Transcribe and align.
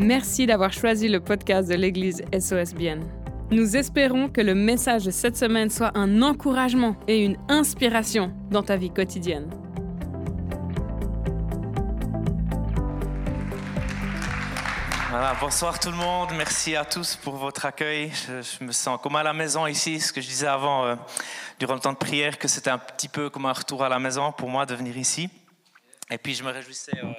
Merci 0.00 0.46
d'avoir 0.46 0.72
choisi 0.72 1.08
le 1.08 1.18
podcast 1.18 1.68
de 1.68 1.74
l'Église 1.74 2.22
SOSBN. 2.32 3.00
Nous 3.50 3.76
espérons 3.76 4.28
que 4.28 4.40
le 4.40 4.54
message 4.54 5.04
de 5.04 5.10
cette 5.10 5.36
semaine 5.36 5.70
soit 5.70 5.90
un 5.98 6.22
encouragement 6.22 6.94
et 7.08 7.24
une 7.24 7.36
inspiration 7.48 8.32
dans 8.48 8.62
ta 8.62 8.76
vie 8.76 8.90
quotidienne. 8.90 9.50
Voilà, 15.10 15.34
bonsoir 15.40 15.80
tout 15.80 15.90
le 15.90 15.96
monde, 15.96 16.28
merci 16.36 16.76
à 16.76 16.84
tous 16.84 17.16
pour 17.16 17.34
votre 17.34 17.66
accueil. 17.66 18.12
Je, 18.28 18.64
me 18.64 18.70
sens 18.70 19.00
comme 19.02 19.16
à 19.16 19.24
la 19.24 19.32
maison 19.32 19.66
ici, 19.66 19.98
ce 19.98 20.12
que 20.12 20.20
je 20.20 20.28
disais 20.28 20.46
avant, 20.46 20.84
euh, 20.84 20.94
durant 21.58 21.74
le 21.74 21.80
temps 21.80 21.92
de 21.92 21.98
prière, 21.98 22.38
que 22.38 22.46
c'était 22.46 22.70
un 22.70 22.78
petit 22.78 23.08
peu 23.08 23.30
comme 23.30 23.46
un 23.46 23.52
retour 23.52 23.82
à 23.82 23.88
la 23.88 23.98
maison 23.98 24.30
pour 24.30 24.48
moi 24.48 24.64
de 24.64 24.76
venir 24.76 24.96
ici. 24.96 25.28
Et 26.08 26.18
puis 26.18 26.36
je 26.36 26.44
me 26.44 26.52
réjouissais... 26.52 26.96
Euh, 27.02 27.12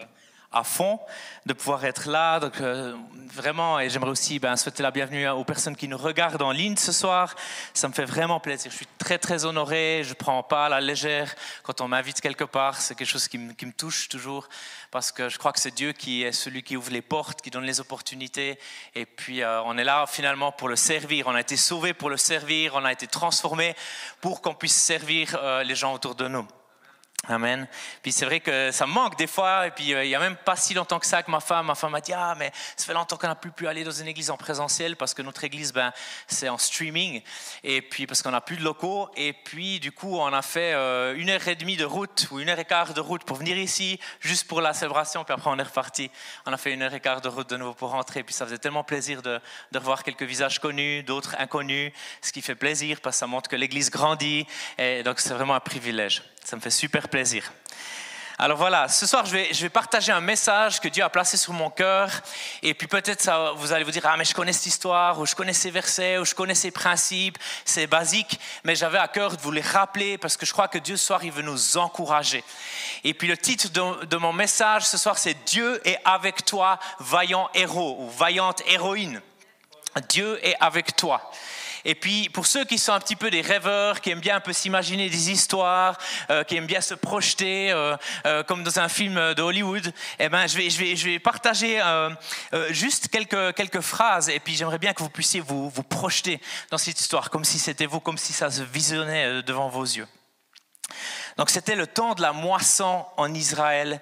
à 0.52 0.64
fond 0.64 1.00
de 1.46 1.54
pouvoir 1.54 1.86
être 1.86 2.10
là. 2.10 2.40
Donc, 2.40 2.60
euh, 2.60 2.96
vraiment, 3.34 3.80
et 3.80 3.90
j'aimerais 3.90 4.12
aussi 4.12 4.40
ben, 4.40 4.56
souhaiter 4.56 4.82
la 4.82 4.92
bienvenue 4.92 5.28
aux 5.30 5.44
personnes 5.44 5.76
qui 5.76 5.88
nous 5.88 5.98
regardent 5.98 6.42
en 6.42 6.52
ligne 6.52 6.76
ce 6.76 6.92
soir. 6.92 7.36
Ça 7.74 7.88
me 7.88 7.94
fait 7.94 8.06
vraiment 8.06 8.40
plaisir. 8.40 8.72
Je 8.72 8.78
suis 8.78 8.88
très, 8.98 9.18
très 9.18 9.46
honoré. 9.46 10.02
Je 10.04 10.10
ne 10.10 10.16
prends 10.16 10.42
pas 10.42 10.66
à 10.66 10.70
la 10.70 10.82
légère 10.82 11.36
quand 11.64 11.82
on 11.82 11.88
m'invite 11.88 12.20
quelque 12.22 12.44
part. 12.44 12.82
C'est 12.82 12.96
quelque 12.96 13.08
chose 13.08 13.28
qui 13.28 13.38
me, 13.38 13.54
touche 13.78 14.10
toujours 14.10 14.50
parce 14.92 15.12
que 15.12 15.30
je 15.30 15.38
crois 15.38 15.54
que 15.54 15.60
c'est 15.60 15.74
Dieu 15.74 15.92
qui 15.92 16.24
est 16.24 16.32
celui 16.32 16.64
qui 16.64 16.76
ouvre 16.76 16.92
les 16.92 17.04
portes, 17.04 17.42
qui 17.42 17.52
donne 17.52 17.66
les 17.66 17.80
opportunités. 17.80 18.58
Et 18.96 19.06
puis, 19.06 19.44
euh, 19.44 19.62
on 19.64 19.78
est 19.78 19.84
là 19.84 20.06
finalement 20.08 20.52
pour 20.52 20.68
le 20.68 20.76
servir. 20.76 21.28
On 21.28 21.36
a 21.36 21.42
été 21.42 21.58
sauvés 21.58 21.94
pour 21.94 22.10
le 22.10 22.18
servir. 22.18 22.74
On 22.76 22.84
a 22.84 22.92
été 22.92 23.06
transformés 23.06 23.76
pour 24.22 24.42
qu'on 24.42 24.56
puisse 24.56 24.76
servir 24.76 25.38
euh, 25.40 25.64
les 25.64 25.76
gens 25.76 25.94
autour 25.94 26.16
de 26.16 26.28
nous. 26.28 26.48
Amen. 27.28 27.68
Puis 28.02 28.12
c'est 28.12 28.26
vrai 28.26 28.40
que 28.40 28.72
ça 28.72 28.88
me 28.88 28.94
manque 28.94 29.18
des 29.18 29.28
fois. 29.28 29.68
Et 29.68 29.72
puis 29.72 29.94
euh, 29.94 30.04
il 30.04 30.08
n'y 30.08 30.16
a 30.16 30.20
même 30.20 30.38
pas 30.38 30.56
si 30.56 30.74
longtemps 30.74 31.00
que 31.00 31.06
ça 31.06 31.22
que 31.22 31.30
ma 31.30 31.40
femme, 31.40 31.68
ma 31.68 31.76
femme 31.76 31.92
m'a 31.92 32.02
dit 32.02 32.14
ah 32.14 32.34
mais 32.38 32.52
ça 32.76 32.86
fait 32.86 32.94
longtemps 32.94 33.18
qu'on 33.18 33.28
n'a 33.28 33.36
plus 33.36 33.52
pu 33.52 33.68
aller 33.68 33.84
dans 33.84 33.92
une 33.92 34.08
église 34.08 34.32
en 34.32 34.38
présentiel 34.38 34.96
parce 34.96 35.14
que 35.14 35.22
notre 35.22 35.44
église 35.44 35.74
ben 35.74 35.92
c'est 36.28 36.50
en 36.50 36.58
streaming 36.58 37.22
et 37.64 37.82
puis 37.82 38.08
parce 38.08 38.22
qu'on 38.22 38.32
n'a 38.32 38.42
plus 38.42 38.58
de 38.58 38.64
locaux. 38.64 39.10
Et 39.16 39.34
puis 39.34 39.80
du 39.80 39.92
coup 39.92 40.18
on 40.18 40.34
a 40.34 40.42
fait 40.42 40.74
euh, 40.74 41.14
une 41.16 41.30
heure 41.30 41.46
et 41.48 41.56
demie 41.56 41.78
de 41.78 41.86
route 41.86 42.28
ou 42.32 42.40
une 42.40 42.50
heure 42.50 42.58
et 42.58 42.66
quart 42.66 42.94
de 42.94 43.02
route 43.02 43.24
pour 43.26 43.38
venir 43.38 43.58
ici 43.58 44.00
juste 44.22 44.48
pour 44.48 44.62
la 44.62 44.74
célébration. 44.74 45.24
Puis 45.24 45.34
après 45.34 45.50
on 45.52 45.60
est 45.60 45.64
reparti. 45.64 46.10
On 46.46 46.54
a 46.54 46.58
fait 46.58 46.74
une 46.74 46.82
heure 46.82 46.94
et 46.94 47.02
quart 47.02 47.22
de 47.22 47.28
route 47.28 47.50
de 47.50 47.58
nouveau 47.58 47.74
pour 47.74 47.90
rentrer. 47.92 48.24
Puis 48.24 48.34
ça 48.34 48.46
faisait 48.46 48.60
tellement 48.60 48.84
plaisir 48.84 49.22
de, 49.22 49.40
de 49.72 49.78
revoir 49.78 50.04
quelques 50.04 50.24
visages 50.24 50.60
connus, 50.60 51.04
d'autres 51.04 51.36
inconnus, 51.38 51.92
ce 52.22 52.32
qui 52.32 52.42
fait 52.42 52.56
plaisir 52.56 53.02
parce 53.02 53.18
que 53.18 53.20
ça 53.20 53.28
montre 53.28 53.50
que 53.50 53.56
l'église 53.56 53.92
grandit. 53.92 54.48
Et 54.78 55.04
donc 55.04 55.20
c'est 55.20 55.34
vraiment 55.34 55.54
un 55.54 55.60
privilège. 55.60 56.24
Ça 56.50 56.56
me 56.56 56.62
fait 56.62 56.72
super 56.72 57.10
plaisir. 57.10 57.44
Alors 58.40 58.58
voilà, 58.58 58.88
ce 58.88 59.06
soir, 59.06 59.24
je 59.24 59.32
vais, 59.34 59.54
je 59.54 59.62
vais 59.62 59.70
partager 59.70 60.12
un 60.12 60.20
message 60.20 60.80
que 60.80 60.88
Dieu 60.88 61.04
a 61.04 61.10
placé 61.12 61.38
sur 61.38 61.54
mon 61.54 61.70
cœur. 61.70 62.10
Et 62.64 62.74
puis 62.74 62.88
peut-être 62.88 63.54
vous 63.58 63.72
allez 63.72 63.84
vous 63.84 63.92
dire, 63.92 64.02
ah 64.06 64.18
mais 64.18 64.26
je 64.26 64.34
connais 64.34 64.52
cette 64.52 64.66
histoire, 64.66 65.20
ou 65.20 65.28
je 65.28 65.36
connais 65.36 65.54
ces 65.54 65.70
versets, 65.70 66.18
ou 66.18 66.26
je 66.26 66.34
connais 66.34 66.56
ces 66.56 66.72
principes, 66.72 67.38
c'est 67.66 67.86
basique. 67.86 68.40
Mais 68.64 68.74
j'avais 68.74 68.98
à 68.98 69.08
cœur 69.08 69.38
de 69.38 69.42
vous 69.44 69.52
les 69.52 69.62
rappeler 69.62 70.18
parce 70.18 70.38
que 70.38 70.48
je 70.48 70.52
crois 70.52 70.68
que 70.68 70.80
Dieu 70.80 70.98
ce 70.98 71.06
soir, 71.06 71.24
il 71.24 71.32
veut 71.32 71.44
nous 71.44 71.78
encourager. 71.78 72.44
Et 73.04 73.14
puis 73.14 73.28
le 73.28 73.38
titre 73.38 73.70
de, 73.70 74.06
de 74.06 74.18
mon 74.18 74.34
message 74.34 74.88
ce 74.88 74.98
soir, 74.98 75.20
c'est 75.20 75.36
Dieu 75.46 75.80
est 75.88 76.00
avec 76.04 76.46
toi, 76.46 76.80
vaillant 77.00 77.48
héros, 77.54 77.96
ou 78.00 78.10
vaillante 78.10 78.64
héroïne. 78.66 79.22
Dieu 80.08 80.44
est 80.44 80.56
avec 80.60 80.96
toi. 80.96 81.32
Et 81.86 81.96
puis, 81.96 82.30
pour 82.30 82.46
ceux 82.46 82.66
qui 82.66 82.78
sont 82.78 82.94
un 82.94 83.00
petit 83.00 83.16
peu 83.16 83.30
des 83.30 83.42
rêveurs, 83.42 84.02
qui 84.02 84.10
aiment 84.10 84.20
bien 84.20 84.38
un 84.38 84.40
peu 84.40 84.54
s'imaginer 84.54 85.10
des 85.10 85.32
histoires, 85.32 85.98
euh, 86.30 86.44
qui 86.44 86.56
aiment 86.56 86.66
bien 86.66 86.82
se 86.82 86.94
projeter, 86.94 87.72
euh, 87.72 87.96
euh, 88.26 88.44
comme 88.44 88.64
dans 88.64 88.80
un 88.80 88.90
film 88.90 89.34
de 89.34 89.42
Hollywood, 89.42 89.94
eh 90.20 90.30
ben, 90.30 90.48
je, 90.48 90.58
vais, 90.58 90.70
je, 90.70 91.06
vais, 91.06 91.20
partager 91.20 91.82
juste 92.70 93.08
quelques, 93.10 93.56
quelques 93.56 93.82
phrases. 93.82 94.30
Et 94.30 94.40
puis, 94.40 94.56
j'aimerais 94.56 94.80
bien 94.80 94.94
que 94.94 95.02
vous 95.02 95.10
puissiez 95.10 95.40
vous, 95.40 95.70
vous 95.70 95.84
projeter 95.84 96.42
dans 96.72 96.78
cette 96.78 97.00
histoire, 97.00 97.30
comme 97.30 97.46
si 97.46 97.60
c'était 97.60 97.86
vous, 97.86 98.00
comme 98.00 98.18
si 98.18 98.34
ça 98.34 98.50
se 98.52 98.62
visionnait 98.64 99.42
devant 99.44 99.70
vos 99.70 99.84
yeux. 99.84 100.08
Donc, 101.38 101.50
c'était 101.50 101.76
le 101.76 101.88
temps 101.88 102.16
de 102.16 102.22
la 102.22 102.34
moisson 102.34 103.06
en 103.18 103.34
Israël 103.34 104.02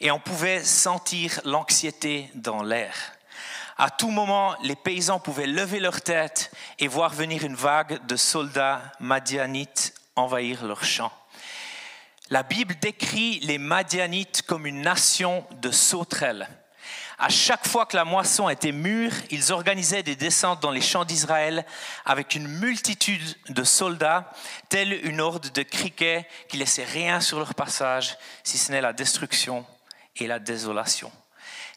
et 0.00 0.10
on 0.10 0.20
pouvait 0.20 0.62
sentir 0.62 1.40
l'anxiété 1.44 2.30
dans 2.34 2.62
l'air. 2.62 2.94
À 3.76 3.90
tout 3.90 4.10
moment, 4.10 4.54
les 4.62 4.76
paysans 4.76 5.18
pouvaient 5.18 5.46
lever 5.46 5.80
leur 5.80 6.00
tête 6.00 6.52
et 6.78 6.86
voir 6.86 7.12
venir 7.12 7.44
une 7.44 7.56
vague 7.56 8.06
de 8.06 8.16
soldats 8.16 8.80
madianites 9.00 9.94
envahir 10.16 10.64
leurs 10.64 10.84
champs. 10.84 11.12
La 12.30 12.42
Bible 12.42 12.76
décrit 12.80 13.40
les 13.40 13.58
Madianites 13.58 14.42
comme 14.42 14.66
une 14.66 14.80
nation 14.80 15.44
de 15.60 15.70
sauterelles. 15.70 16.48
À 17.18 17.28
chaque 17.28 17.66
fois 17.66 17.86
que 17.86 17.96
la 17.96 18.04
moisson 18.04 18.48
était 18.48 18.72
mûre, 18.72 19.12
ils 19.30 19.52
organisaient 19.52 20.02
des 20.02 20.16
descentes 20.16 20.60
dans 20.60 20.70
les 20.70 20.80
champs 20.80 21.04
d'Israël 21.04 21.64
avec 22.04 22.34
une 22.34 22.48
multitude 22.48 23.36
de 23.48 23.62
soldats, 23.62 24.32
telle 24.68 24.92
une 25.06 25.20
horde 25.20 25.52
de 25.52 25.62
criquets 25.62 26.26
qui 26.48 26.56
laissaient 26.56 26.84
rien 26.84 27.20
sur 27.20 27.38
leur 27.38 27.54
passage, 27.54 28.16
si 28.42 28.58
ce 28.58 28.72
n'est 28.72 28.80
la 28.80 28.92
destruction 28.92 29.64
et 30.16 30.26
la 30.26 30.38
désolation 30.38 31.12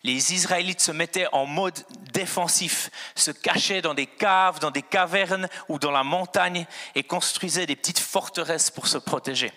les 0.04 0.34
Israélites 0.34 0.82
se 0.82 0.92
mettaient 0.92 1.28
en 1.32 1.46
mode 1.46 1.84
défensif, 2.14 2.90
se 3.16 3.32
cachaient 3.32 3.82
dans 3.82 3.94
des 3.94 4.06
caves, 4.06 4.60
dans 4.60 4.72
des 4.72 4.82
cavernes 4.82 5.50
ou 5.70 5.80
dans 5.80 5.92
la 5.92 6.04
montagne 6.04 6.66
et 6.96 7.04
construisaient 7.04 7.66
des 7.66 7.76
petites 7.76 8.00
forteresses 8.00 8.72
pour 8.72 8.88
se 8.88 8.98
protéger. 8.98 9.52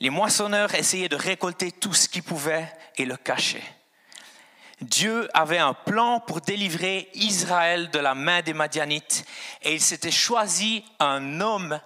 Les 0.00 0.10
moissonneurs 0.10 0.74
essayaient 0.74 1.08
de 1.08 1.16
récolter 1.16 1.72
tout 1.72 1.94
ce 1.94 2.08
qu'ils 2.08 2.22
pouvaient 2.22 2.72
et 2.96 3.04
le 3.04 3.16
cacher. 3.16 3.62
Dieu 4.80 5.28
avait 5.34 5.58
un 5.58 5.74
plan 5.74 6.20
pour 6.20 6.40
délivrer 6.40 7.10
Israël 7.12 7.90
de 7.90 7.98
la 7.98 8.14
main 8.14 8.40
des 8.40 8.54
Madianites 8.54 9.26
et 9.62 9.74
il 9.74 9.80
s'était 9.80 10.10
choisi 10.10 10.84
un 10.98 11.42
homme 11.42 11.80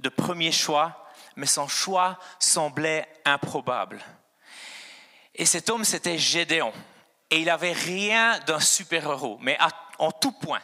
de 0.00 0.08
premier 0.08 0.50
choix, 0.50 1.06
mais 1.36 1.46
son 1.46 1.68
choix 1.68 2.18
semblait 2.40 3.06
improbable. 3.24 4.02
Et 5.34 5.46
cet 5.46 5.70
homme, 5.70 5.84
c'était 5.84 6.18
Gédéon. 6.18 6.72
Et 7.30 7.38
il 7.38 7.46
n'avait 7.46 7.72
rien 7.72 8.38
d'un 8.40 8.60
super-héros, 8.60 9.38
mais 9.40 9.56
en 9.98 10.10
tout 10.10 10.32
point. 10.32 10.60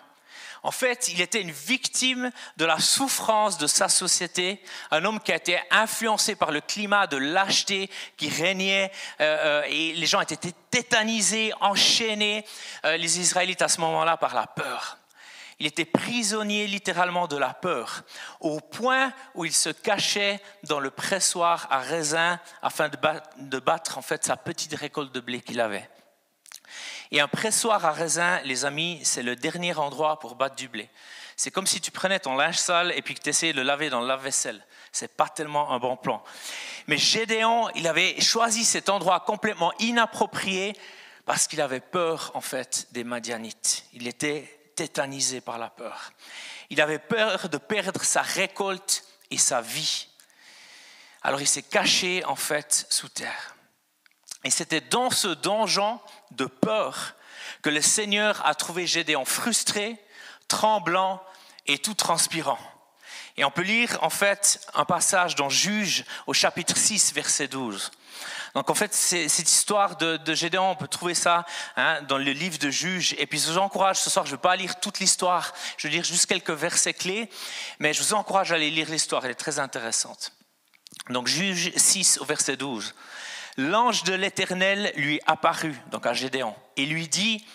En 0.67 0.73
fait, 0.73 1.11
il 1.11 1.21
était 1.21 1.41
une 1.41 1.53
victime 1.53 2.33
de 2.57 2.65
la 2.65 2.81
souffrance 2.81 3.57
de 3.57 3.69
sa 3.69 3.89
société, 3.89 4.61
un 4.91 5.05
homme 5.05 5.21
qui 5.21 5.31
a 5.31 5.37
été 5.37 5.61
influencé 5.71 6.35
par 6.35 6.51
le 6.51 6.61
climat 6.61 7.07
de 7.07 7.17
lâcheté 7.17 7.89
qui 8.17 8.29
régnait, 8.29 8.91
euh, 9.21 9.63
euh, 9.63 9.69
et 9.69 9.93
les 9.93 10.07
gens 10.07 10.21
étaient 10.21 10.53
tétanisés, 10.71 11.53
enchaînés, 11.61 12.45
euh, 12.85 12.97
les 12.97 13.21
Israélites 13.21 13.63
à 13.63 13.69
ce 13.69 13.81
moment-là, 13.81 14.17
par 14.17 14.35
la 14.35 14.49
peur. 14.49 14.99
Il 15.59 15.67
était 15.67 15.87
prisonnier 15.87 16.67
littéralement 16.67 17.27
de 17.27 17.37
la 17.37 17.55
peur, 17.55 18.03
au 18.41 18.61
point 18.61 19.13
où 19.35 19.47
il 19.47 19.53
se 19.53 19.71
cachait 19.71 20.41
dans 20.65 20.81
le 20.81 20.91
pressoir 20.91 21.67
à 21.71 21.79
raisin 21.79 22.39
afin 22.61 22.91
de 22.91 23.59
battre, 23.59 23.97
en 23.97 24.03
fait 24.03 24.25
sa 24.25 24.37
petite 24.37 24.75
récolte 24.75 25.13
de 25.13 25.21
blé 25.21 25.41
qu'il 25.41 25.61
avait. 25.61 25.89
Et 27.11 27.21
un 27.21 27.29
pressoir 27.29 27.85
à 27.87 27.93
raisin, 27.93 28.41
les 28.45 28.67
amis, 28.67 29.01
c'est 29.03 29.23
le 29.23 29.35
dernier 29.35 29.75
endroit 29.79 30.19
pour 30.19 30.35
battre 30.35 30.57
du 30.57 30.69
blé. 30.69 30.91
C'est 31.37 31.51
comme 31.51 31.67
si 31.67 31.81
tu 31.81 31.91
prenais 31.91 32.19
ton 32.19 32.35
linge 32.35 32.57
sale 32.57 32.93
et 32.97 33.03
puis 33.03 33.15
que 33.15 33.21
tu 33.21 33.31
essayais 33.31 33.53
de 33.53 33.59
le 33.59 33.63
laver 33.63 33.89
dans 33.89 34.01
le 34.01 34.09
lave-vaisselle. 34.09 34.65
C'est 34.91 35.17
pas 35.17 35.29
tellement 35.29 35.73
un 35.73 35.79
bon 35.79 35.97
plan. 35.97 36.23
Mais 36.87 36.97
Gédéon, 36.97 37.69
il 37.75 37.87
avait 37.87 38.21
choisi 38.21 38.65
cet 38.65 38.89
endroit 38.89 39.21
complètement 39.21 39.73
inapproprié 39.79 40.75
parce 41.27 41.47
qu'il 41.47 41.61
avait 41.61 41.81
peur, 41.81 42.31
en 42.35 42.41
fait, 42.41 42.89
des 42.93 43.05
Madianites. 43.05 43.85
Il 43.93 44.09
était 44.09 44.56
tétanisé 44.77 45.41
par 45.41 45.59
la 45.59 45.71
peur. 45.71 46.13
Il 46.71 46.81
avait 46.81 46.99
peur 46.99 47.49
de 47.49 47.59
perdre 47.59 48.05
sa 48.05 48.23
récolte 48.23 49.05
et 49.31 49.39
sa 49.39 49.61
vie. 49.61 50.09
Alors 51.23 51.41
il 51.41 51.49
s'est 51.49 51.63
caché 51.63 52.25
en 52.25 52.37
fait 52.37 52.87
sous 52.91 53.09
terre. 53.09 53.57
Et 54.45 54.51
c'était 54.51 54.81
dans 54.81 55.11
ce 55.11 55.29
donjon 55.29 55.99
de 56.31 56.47
peur 56.47 57.15
que 57.63 57.71
le 57.71 57.81
Seigneur 57.81 58.47
a 58.47 58.55
trouvé 58.55 58.87
Gédéon 58.87 59.25
frustré, 59.25 59.97
tremblant 60.47 61.21
et 61.67 61.79
tout 61.79 61.95
transpirant. 61.95 62.59
Et 63.37 63.45
on 63.45 63.51
peut 63.51 63.63
lire 63.63 63.99
en 64.03 64.11
fait 64.11 64.61
un 64.75 64.85
passage 64.85 65.35
dans 65.35 65.49
Juge 65.49 66.05
au 66.27 66.33
chapitre 66.33 66.77
6, 66.77 67.13
verset 67.13 67.49
12. 67.49 67.91
Donc 68.57 68.71
en 68.71 68.75
fait, 68.75 68.95
cette 68.95 69.51
histoire 69.51 69.97
de, 69.97 70.35
Gédéon, 70.35 70.71
on 70.71 70.77
peut 70.77 70.89
trouver 70.89 71.13
ça 71.13 71.45
hein, 71.77 72.01
dans 72.09 72.17
le 72.17 72.33
livre 72.33 72.57
de 72.57 72.71
Juges. 72.71 73.15
Et 73.19 73.27
puis 73.27 73.39
je 73.39 73.53
vous 73.53 73.59
encourage 73.59 73.99
ce 73.99 74.09
soir, 74.09 74.25
je 74.25 74.31
ne 74.31 74.37
vais 74.37 74.41
pas 74.41 74.57
lire 74.57 74.81
toute 74.81 74.99
l'histoire, 74.99 75.53
je 75.77 75.87
vais 75.87 75.93
lire 75.93 76.05
juste 76.05 76.25
quelques 76.25 76.49
versets 76.49 76.95
clés, 76.95 77.29
mais 77.81 77.93
je 77.93 78.03
vous 78.03 78.15
encourage 78.15 78.53
à 78.53 78.55
aller 78.55 78.71
lire 78.71 78.89
l'histoire, 78.89 79.27
elle 79.27 79.33
est 79.33 79.35
très 79.35 79.59
intéressante. 79.59 80.33
Donc 81.11 81.27
Juge 81.27 81.71
6 81.77 82.17
au 82.23 82.25
verset 82.25 82.57
12. 82.57 82.95
L'ange 83.59 84.05
de 84.05 84.15
l'Éternel 84.15 84.91
lui 84.97 85.21
apparut, 85.27 85.77
donc 85.91 86.07
à 86.07 86.15
Gédéon, 86.15 86.57
et 86.79 86.87
lui 86.87 87.09
dit, 87.09 87.47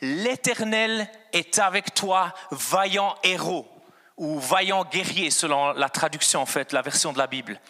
L'Éternel 0.00 1.08
est 1.32 1.60
avec 1.60 1.94
toi, 1.94 2.34
vaillant 2.50 3.14
héros, 3.22 3.68
ou 4.16 4.40
vaillant 4.40 4.84
guerrier, 4.84 5.30
selon 5.30 5.70
la 5.74 5.88
traduction 5.88 6.42
en 6.42 6.46
fait, 6.46 6.72
la 6.72 6.82
version 6.82 7.12
de 7.12 7.18
la 7.18 7.28
Bible. 7.28 7.60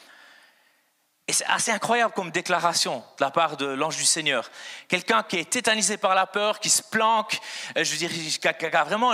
Et 1.29 1.35
c'est 1.35 1.45
assez 1.45 1.71
incroyable 1.71 2.15
comme 2.15 2.31
déclaration 2.31 3.05
de 3.19 3.23
la 3.23 3.31
part 3.31 3.59
de 3.59 3.67
l'ange 3.67 3.99
du 3.99 4.07
Seigneur. 4.07 4.51
Quelqu'un 4.89 5.23
qui 5.23 5.37
est 5.37 5.51
tétanisé 5.51 5.99
par 5.99 6.15
la 6.15 6.27
peur, 6.27 6.59
qui 6.59 6.71
se 6.71 6.83
planque, 6.83 7.39
euh, 7.77 7.85
je 7.85 7.93
veux 7.93 7.99
dire, 7.99 8.11
qui 8.11 8.49
a, 8.49 8.85
vraiment, 8.85 9.13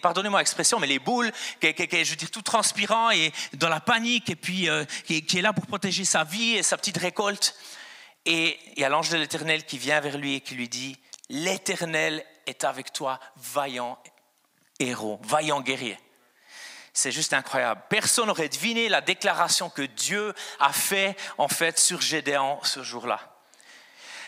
pardonnez-moi 0.00 0.40
l'expression, 0.40 0.80
mais 0.80 0.86
les 0.86 0.98
boules, 0.98 1.30
qui 1.60 1.66
est, 1.66 2.04
je 2.04 2.10
veux 2.10 2.16
dire, 2.16 2.30
tout 2.30 2.40
transpirant 2.40 3.10
et 3.10 3.30
dans 3.52 3.68
la 3.68 3.80
panique, 3.80 4.30
et 4.30 4.36
puis 4.36 4.70
euh, 4.70 4.86
qui, 5.04 5.18
est 5.18 5.42
là 5.42 5.52
pour 5.52 5.66
protéger 5.66 6.06
sa 6.06 6.24
vie 6.24 6.54
et 6.54 6.62
sa 6.62 6.78
petite 6.78 6.96
récolte. 6.96 7.54
Et 8.24 8.58
il 8.74 8.80
y 8.80 8.84
a 8.84 8.88
l'ange 8.88 9.10
de 9.10 9.18
l'Éternel 9.18 9.66
qui 9.66 9.76
vient 9.76 10.00
vers 10.00 10.16
lui 10.16 10.36
et 10.36 10.40
qui 10.40 10.54
lui 10.54 10.68
dit, 10.70 10.96
l'Éternel 11.28 12.24
est 12.46 12.64
avec 12.64 12.90
toi, 12.90 13.20
vaillant 13.36 13.98
héros, 14.78 15.20
vaillant 15.24 15.60
guerrier. 15.60 15.98
C'est 17.00 17.12
juste 17.12 17.32
incroyable. 17.32 17.80
Personne 17.88 18.26
n'aurait 18.26 18.50
deviné 18.50 18.90
la 18.90 19.00
déclaration 19.00 19.70
que 19.70 19.80
Dieu 19.80 20.34
a 20.58 20.70
fait 20.70 21.16
en 21.38 21.48
fait 21.48 21.78
sur 21.78 22.02
Gédéon 22.02 22.58
ce 22.62 22.82
jour-là. 22.82 23.18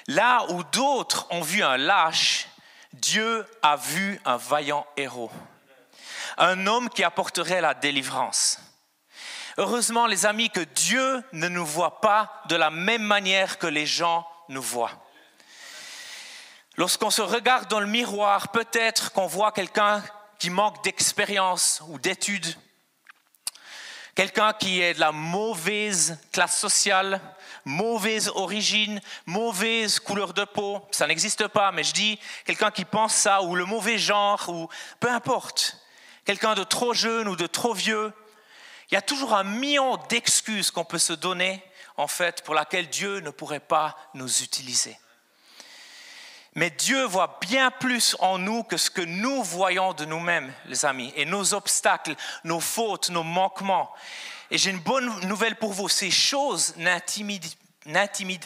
Là 0.07 0.47
où 0.49 0.65
d'autres 0.65 1.27
ont 1.29 1.43
vu 1.43 1.63
un 1.63 1.77
lâche, 1.77 2.49
Dieu 2.95 3.45
a 3.61 3.77
vu 3.77 4.19
un 4.25 4.39
vaillant 4.39 4.87
héros. 4.97 5.31
Un 6.39 6.67
homme 6.67 6.89
qui 6.89 7.05
apporterait 7.05 7.61
la 7.61 7.75
délivrance. 7.75 8.59
Heureusement, 9.59 10.07
les 10.07 10.25
amis, 10.25 10.49
que 10.49 10.61
Dieu 10.61 11.23
ne 11.33 11.49
nous 11.49 11.67
voit 11.67 12.01
pas 12.01 12.43
de 12.47 12.57
la 12.57 12.71
même 12.71 13.03
manière 13.03 13.59
que 13.59 13.67
les 13.67 13.85
gens 13.85 14.27
nous 14.49 14.63
voient. 14.63 14.93
Lorsqu'on 16.79 17.11
se 17.11 17.21
regarde 17.21 17.69
dans 17.69 17.81
le 17.81 17.87
miroir, 17.87 18.49
peut-être 18.49 19.13
qu'on 19.13 19.27
voit 19.27 19.53
quelqu'un 19.53 20.03
qui 20.43 20.51
manque 20.51 20.83
d'expérience 20.83 21.81
ou 21.87 22.01
d'études, 22.01 22.57
quelqu'un 24.17 24.53
qui 24.53 24.81
est 24.81 24.95
de 24.95 24.99
la 24.99 25.13
mauvaise 25.13 26.19
classe 26.33 26.59
sociale, 26.59 27.21
mauvaise 27.65 28.27
origine, 28.35 29.01
mauvaise 29.25 30.01
couleur 30.01 30.35
de 30.35 30.43
peau, 30.43 30.85
ça 30.91 31.07
n'existe 31.07 31.47
pas, 31.47 31.71
mais 31.71 31.85
je 31.85 31.93
dis 31.93 32.19
quelqu'un 32.45 32.73
qui 32.73 32.85
pense 32.85 33.15
ça, 33.15 33.43
ou 33.43 33.55
le 33.55 33.65
mauvais 33.67 33.99
genre, 33.99 34.49
ou 34.49 34.69
peu 34.99 35.09
importe, 35.09 35.77
quelqu'un 36.25 36.57
de 36.57 36.65
trop 36.65 36.93
jeune 36.93 37.29
ou 37.29 37.37
de 37.37 37.47
trop 37.47 37.73
vieux, 37.73 38.13
il 38.91 38.95
y 38.95 38.97
a 38.97 39.03
toujours 39.03 39.35
un 39.35 39.45
million 39.45 39.97
d'excuses 40.09 40.73
qu'on 40.73 40.85
peut 40.85 40.99
se 40.99 41.13
donner, 41.13 41.63
en 41.97 42.09
fait, 42.09 42.43
pour 42.43 42.55
laquelle 42.55 42.89
Dieu 42.89 43.21
ne 43.21 43.31
pourrait 43.31 43.61
pas 43.61 43.97
nous 44.15 44.43
utiliser. 44.43 44.99
Mais 46.55 46.71
Dieu 46.71 47.05
voit 47.05 47.39
bien 47.41 47.71
plus 47.71 48.15
en 48.19 48.39
nous 48.39 48.63
que 48.63 48.77
ce 48.77 48.91
que 48.91 49.01
nous 49.01 49.43
voyons 49.43 49.95
de 49.95 50.05
nous-mêmes, 50.05 50.53
les 50.67 50.85
amis, 50.85 51.13
et 51.17 51.25
nos 51.25 51.55
obstacles, 51.55 52.15
nos 52.45 52.61
fautes, 52.61 53.09
nos 53.11 53.23
manquements. 53.23 53.91
Et 54.51 54.59
j'ai 54.59 54.71
une 54.71 54.81
bonne 54.81 55.27
nouvelle 55.27 55.57
pour 55.57 55.73
vous, 55.73 55.89
ces 55.89 56.11
choses 56.11 56.75
n'intimident 56.77 57.49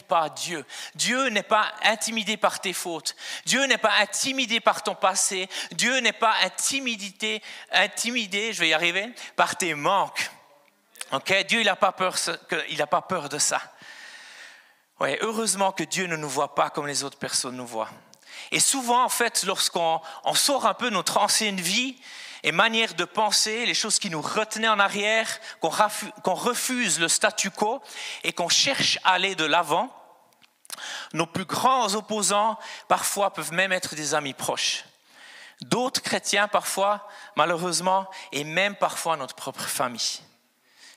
pas 0.07 0.29
Dieu. 0.29 0.65
Dieu 0.95 1.27
n'est 1.27 1.43
pas 1.43 1.73
intimidé 1.83 2.37
par 2.37 2.61
tes 2.61 2.71
fautes. 2.71 3.13
Dieu 3.45 3.65
n'est 3.65 3.77
pas 3.77 3.97
intimidé 3.99 4.61
par 4.61 4.83
ton 4.83 4.95
passé. 4.95 5.49
Dieu 5.73 5.99
n'est 5.99 6.13
pas 6.13 6.35
intimidé, 6.43 7.41
intimidé, 7.73 8.53
je 8.53 8.61
vais 8.61 8.69
y 8.69 8.73
arriver, 8.73 9.13
par 9.35 9.57
tes 9.57 9.73
manques. 9.73 10.31
Dieu, 11.47 11.63
n'a 11.63 11.75
pas 11.75 11.91
peur 11.91 13.29
de 13.29 13.37
ça. 13.37 13.61
Oui, 14.99 15.15
heureusement 15.21 15.71
que 15.71 15.83
Dieu 15.83 16.07
ne 16.07 16.15
nous 16.15 16.29
voit 16.29 16.55
pas 16.55 16.69
comme 16.69 16.87
les 16.87 17.03
autres 17.03 17.19
personnes 17.19 17.55
nous 17.55 17.67
voient. 17.67 17.89
Et 18.51 18.59
souvent, 18.59 19.03
en 19.03 19.09
fait, 19.09 19.43
lorsqu'on 19.43 20.01
sort 20.33 20.65
un 20.65 20.73
peu 20.73 20.89
notre 20.89 21.17
ancienne 21.17 21.59
vie 21.59 21.97
et 22.43 22.51
manière 22.51 22.93
de 22.93 23.03
penser, 23.03 23.65
les 23.65 23.73
choses 23.73 23.99
qui 23.99 24.09
nous 24.09 24.21
retenaient 24.21 24.67
en 24.67 24.79
arrière, 24.79 25.27
qu'on 25.59 26.33
refuse 26.33 26.99
le 26.99 27.07
statu 27.07 27.51
quo 27.51 27.81
et 28.23 28.33
qu'on 28.33 28.49
cherche 28.49 28.99
à 29.03 29.13
aller 29.13 29.35
de 29.35 29.45
l'avant, 29.45 29.93
nos 31.13 31.25
plus 31.25 31.45
grands 31.45 31.93
opposants, 31.95 32.57
parfois, 32.87 33.33
peuvent 33.33 33.53
même 33.53 33.71
être 33.71 33.95
des 33.95 34.13
amis 34.13 34.33
proches. 34.33 34.83
D'autres 35.61 36.01
chrétiens, 36.01 36.47
parfois, 36.47 37.07
malheureusement, 37.35 38.09
et 38.31 38.43
même 38.43 38.75
parfois 38.75 39.17
notre 39.17 39.35
propre 39.35 39.63
famille. 39.63 40.21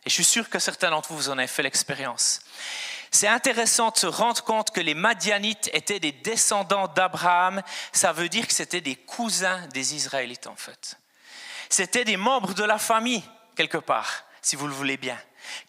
Et 0.05 0.11
je 0.11 0.14
suis 0.14 0.25
sûr 0.25 0.49
que 0.49 0.58
certains 0.58 0.91
d'entre 0.91 1.11
vous, 1.11 1.17
vous 1.17 1.31
en 1.31 1.38
avez 1.38 1.46
fait 1.46 1.62
l'expérience. 1.62 2.41
C'est 3.10 3.26
intéressant 3.26 3.90
de 3.90 3.98
se 3.98 4.06
rendre 4.06 4.42
compte 4.44 4.70
que 4.70 4.80
les 4.80 4.94
Madianites 4.94 5.68
étaient 5.72 5.98
des 5.98 6.12
descendants 6.12 6.86
d'Abraham. 6.88 7.62
Ça 7.92 8.12
veut 8.12 8.28
dire 8.28 8.46
que 8.46 8.52
c'était 8.52 8.80
des 8.80 8.94
cousins 8.94 9.66
des 9.68 9.94
Israélites, 9.96 10.46
en 10.46 10.54
fait. 10.54 10.96
C'était 11.68 12.04
des 12.04 12.16
membres 12.16 12.54
de 12.54 12.64
la 12.64 12.78
famille, 12.78 13.22
quelque 13.56 13.78
part, 13.78 14.24
si 14.42 14.54
vous 14.54 14.68
le 14.68 14.72
voulez 14.72 14.96
bien, 14.96 15.18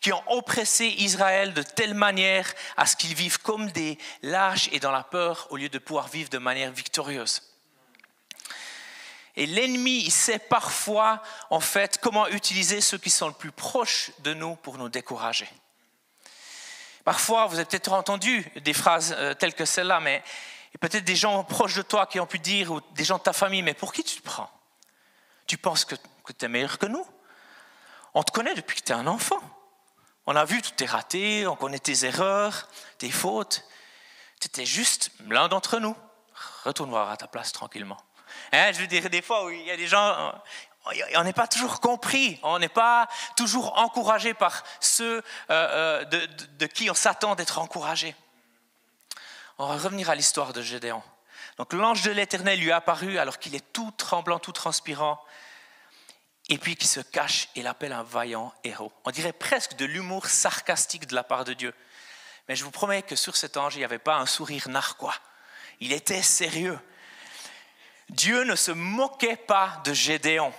qui 0.02 0.14
ont 0.14 0.24
oppressé 0.28 0.86
Israël 0.86 1.54
de 1.54 1.64
telle 1.64 1.96
manière 1.96 2.52
à 2.78 2.86
ce 2.86 2.96
qu'ils 2.96 3.16
vivent 3.16 3.40
comme 3.40 3.72
des 3.72 3.98
lâches 4.22 4.70
et 4.72 4.80
dans 4.80 4.92
la 4.92 5.04
peur 5.04 5.48
au 5.50 5.58
lieu 5.58 5.70
de 5.70 5.80
pouvoir 5.80 6.08
vivre 6.08 6.30
de 6.30 6.38
manière 6.38 6.72
victorieuse. 6.72 7.42
Et 9.36 9.46
l'ennemi, 9.46 10.04
il 10.06 10.12
sait 10.12 10.40
parfois, 10.40 11.22
en 11.50 11.62
fait, 11.62 11.98
comment 12.02 12.28
utiliser 12.28 12.82
ceux 12.82 12.98
qui 12.98 13.10
sont 13.10 13.28
le 13.28 13.34
plus 13.34 13.52
proches 13.52 14.12
de 14.20 14.34
nous 14.34 14.56
pour 14.58 14.78
nous 14.78 14.90
décourager. 14.90 15.48
Parfois, 17.04 17.48
vous 17.48 17.56
avez 17.56 17.66
peut-être 17.66 17.92
entendu 17.94 18.46
des 18.64 18.74
phrases 18.74 19.16
euh, 19.18 19.34
telles 19.34 19.54
que 19.54 19.66
celle-là, 19.66 20.00
mais 20.00 20.24
peut-être 20.80 21.04
des 21.04 21.16
gens 21.16 21.44
proches 21.44 21.76
de 21.76 21.82
toi 21.82 22.06
qui 22.06 22.20
ont 22.20 22.26
pu 22.26 22.40
dire, 22.40 22.72
ou 22.72 22.82
des 22.92 23.04
gens 23.04 23.18
de 23.18 23.24
ta 23.24 23.34
famille, 23.34 23.62
mais 23.62 23.74
pour 23.74 23.94
qui 23.94 24.04
tu 24.04 24.18
te 24.18 24.24
prends? 24.24 24.50
Tu 25.48 25.58
penses 25.58 25.86
que, 25.86 25.96
tu 25.96 26.46
es 26.46 26.48
meilleur 26.48 26.78
que 26.78 26.86
nous? 26.86 27.06
On 28.14 28.24
te 28.24 28.32
connaît 28.32 28.54
depuis 28.54 28.80
que 28.80 28.86
tu 28.86 28.92
es 28.92 28.96
un 28.96 29.08
enfant. 29.08 29.42
On 30.26 30.36
a 30.36 30.46
vu 30.46 30.62
tout 30.62 30.72
tes 30.72 30.86
ratés, 30.86 31.48
on 31.48 31.56
connaît 31.56 31.80
tes 31.80 32.06
erreurs, 32.06 32.70
tes 32.98 33.10
fautes. 33.10 33.66
Tu 34.40 34.48
étais 34.48 34.66
juste 34.66 35.12
l'un 35.28 35.48
d'entre 35.48 35.80
nous. 35.80 35.96
Retourne 36.64 36.90
voir 36.90 37.10
à 37.10 37.18
ta 37.18 37.28
place 37.28 37.52
tranquillement. 37.52 37.98
Hein, 38.52 38.72
je 38.72 38.80
veux 38.80 38.88
dire, 38.88 39.10
des 39.10 39.22
fois, 39.22 39.48
il 39.52 39.66
y 39.66 39.72
a 39.72 39.78
des 39.78 39.88
gens, 39.88 40.34
on 41.16 41.24
n'est 41.24 41.34
pas 41.34 41.48
toujours 41.48 41.80
compris, 41.80 42.40
on 42.44 42.60
n'est 42.60 42.70
pas 42.70 43.08
toujours 43.36 43.78
encouragé 43.78 44.34
par 44.34 44.64
ceux 44.80 45.18
euh, 45.18 45.22
euh, 45.50 46.06
de, 46.06 46.66
qui 46.66 46.90
on 46.90 46.94
s'attend 46.96 47.36
d'être 47.36 47.60
encouragé. 47.60 48.16
On 49.58 49.68
va 49.68 49.74
revenir 49.74 50.10
à 50.10 50.16
l'histoire 50.16 50.54
de 50.54 50.62
Gédéon. 50.62 51.04
Donc 51.58 51.74
l'ange 51.74 52.02
de 52.02 52.12
l'Éternel 52.12 52.60
lui 52.60 52.70
est 52.70 52.74
apparu 52.74 53.20
alors 53.20 53.38
qu'il 53.38 53.54
est 53.54 53.74
tout 53.74 53.92
tremblant, 53.92 54.40
tout 54.40 54.54
transpirant, 54.54 55.24
et 56.50 56.58
puis 56.58 56.76
qui 56.76 56.88
se 56.88 57.00
cache 57.00 57.50
et 57.56 57.62
l'appelle 57.62 57.94
un 57.94 58.04
vaillant 58.04 58.52
héros. 58.64 58.92
On 59.06 59.12
dirait 59.12 59.34
presque 59.34 59.76
de 59.76 59.86
l'humour 59.86 60.26
sarcastique 60.26 61.06
de 61.06 61.14
la 61.14 61.24
part 61.24 61.46
de 61.46 61.54
Dieu. 61.54 61.74
Mais 62.48 62.56
je 62.56 62.64
vous 62.64 62.72
promets 62.72 63.04
que 63.04 63.16
sur 63.16 63.36
cet 63.36 63.56
ange, 63.56 63.76
il 63.76 63.80
n'y 63.80 63.86
avait 63.86 64.00
pas 64.00 64.16
un 64.16 64.26
sourire 64.26 64.68
narquois. 64.68 65.16
Il 65.80 65.94
était 65.94 66.24
sérieux. 66.24 66.80
Dieu 68.10 68.44
ne 68.44 68.56
se 68.56 68.72
moquait 68.72 69.38
pas 69.38 69.82
de 69.86 69.94
Gédéon 69.94 70.52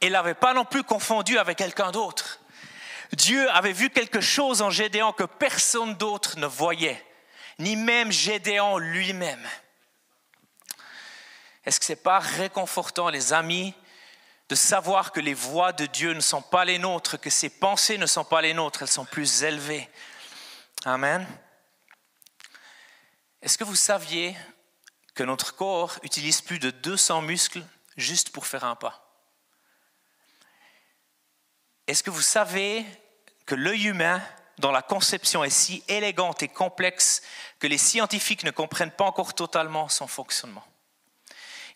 et 0.00 0.08
l'avait 0.08 0.34
pas 0.34 0.54
non 0.54 0.64
plus 0.64 0.84
confondu 0.84 1.38
avec 1.38 1.58
quelqu'un 1.58 1.90
d'autre. 1.90 2.40
Dieu 3.12 3.50
avait 3.50 3.72
vu 3.72 3.90
quelque 3.90 4.20
chose 4.20 4.62
en 4.62 4.70
Gédéon 4.70 5.12
que 5.12 5.24
personne 5.24 5.94
d'autre 5.94 6.38
ne 6.38 6.46
voyait, 6.46 7.04
ni 7.58 7.76
même 7.76 8.12
Gédéon 8.12 8.78
lui-même. 8.78 9.46
Est-ce 11.64 11.80
que 11.80 11.86
ce 11.86 11.92
n'est 11.92 11.96
pas 11.96 12.18
réconfortant, 12.18 13.08
les 13.08 13.32
amis, 13.32 13.74
de 14.48 14.54
savoir 14.54 15.12
que 15.12 15.20
les 15.20 15.34
voix 15.34 15.72
de 15.72 15.86
Dieu 15.86 16.12
ne 16.12 16.20
sont 16.20 16.42
pas 16.42 16.64
les 16.64 16.78
nôtres, 16.78 17.20
que 17.20 17.30
ses 17.30 17.50
pensées 17.50 17.98
ne 17.98 18.06
sont 18.06 18.24
pas 18.24 18.40
les 18.40 18.54
nôtres, 18.54 18.82
elles 18.82 18.88
sont 18.88 19.04
plus 19.04 19.42
élevées? 19.42 19.88
Amen. 20.84 21.26
Est-ce 23.42 23.58
que 23.58 23.64
vous 23.64 23.76
saviez 23.76 24.36
que 25.14 25.22
notre 25.22 25.54
corps 25.54 25.98
utilise 26.02 26.40
plus 26.40 26.58
de 26.58 26.70
200 26.70 27.22
muscles 27.22 27.64
juste 27.96 28.30
pour 28.30 28.46
faire 28.46 28.64
un 28.64 28.76
pas? 28.76 29.07
Est-ce 31.88 32.02
que 32.02 32.10
vous 32.10 32.22
savez 32.22 32.84
que 33.46 33.54
l'œil 33.54 33.86
humain, 33.86 34.22
dont 34.58 34.70
la 34.70 34.82
conception 34.82 35.42
est 35.42 35.50
si 35.50 35.82
élégante 35.88 36.42
et 36.42 36.48
complexe 36.48 37.22
que 37.58 37.66
les 37.66 37.78
scientifiques 37.78 38.44
ne 38.44 38.50
comprennent 38.50 38.90
pas 38.90 39.06
encore 39.06 39.34
totalement 39.34 39.88
son 39.88 40.06
fonctionnement? 40.06 40.64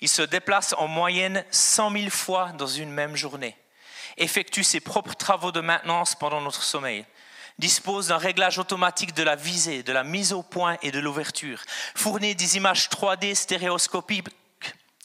Il 0.00 0.08
se 0.08 0.20
déplace 0.20 0.74
en 0.76 0.86
moyenne 0.86 1.44
100 1.50 1.92
000 1.92 2.10
fois 2.10 2.52
dans 2.52 2.66
une 2.66 2.90
même 2.90 3.16
journée, 3.16 3.56
effectue 4.18 4.64
ses 4.64 4.80
propres 4.80 5.14
travaux 5.14 5.50
de 5.50 5.60
maintenance 5.60 6.14
pendant 6.14 6.42
notre 6.42 6.62
sommeil, 6.62 7.06
dispose 7.58 8.08
d'un 8.08 8.18
réglage 8.18 8.58
automatique 8.58 9.14
de 9.14 9.22
la 9.22 9.36
visée, 9.36 9.82
de 9.82 9.92
la 9.92 10.04
mise 10.04 10.34
au 10.34 10.42
point 10.42 10.76
et 10.82 10.90
de 10.90 10.98
l'ouverture, 10.98 11.62
fournit 11.94 12.34
des 12.34 12.58
images 12.58 12.88
3D 12.90 13.34
stéréoscopiques, 13.34 14.28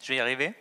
je 0.02 0.10
vais 0.10 0.18
y 0.18 0.20
arriver, 0.20 0.54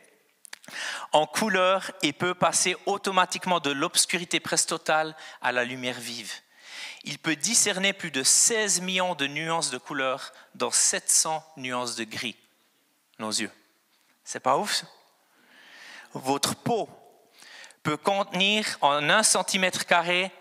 en 1.13 1.27
couleur 1.27 1.91
et 2.03 2.13
peut 2.13 2.35
passer 2.35 2.77
automatiquement 2.87 3.61
de 3.61 3.71
l'obscurité 3.71 4.41
presque 4.41 4.69
totale 4.69 5.17
à 5.41 5.53
la 5.53 5.65
lumière 5.65 5.99
vive. 5.99 6.33
Il 7.05 7.19
peut 7.19 7.37
discerner 7.37 7.93
plus 7.93 8.11
de 8.11 8.23
16 8.23 8.81
millions 8.81 9.15
de 9.15 9.27
nuances 9.27 9.71
de 9.71 9.79
couleurs 9.79 10.33
dans 10.55 10.71
700 10.73 11.45
nuances 11.57 11.95
de 11.95 12.05
gris. 12.05 12.37
Nos 13.19 13.31
yeux. 13.31 13.53
C'est 14.25 14.41
pas 14.41 14.59
ouf 14.59 14.85
Votre 16.13 16.57
peau 16.57 16.89
peut 17.87 17.97
contenir 17.97 18.66
en 18.81 19.09
1 19.09 19.23
cm 19.23 19.71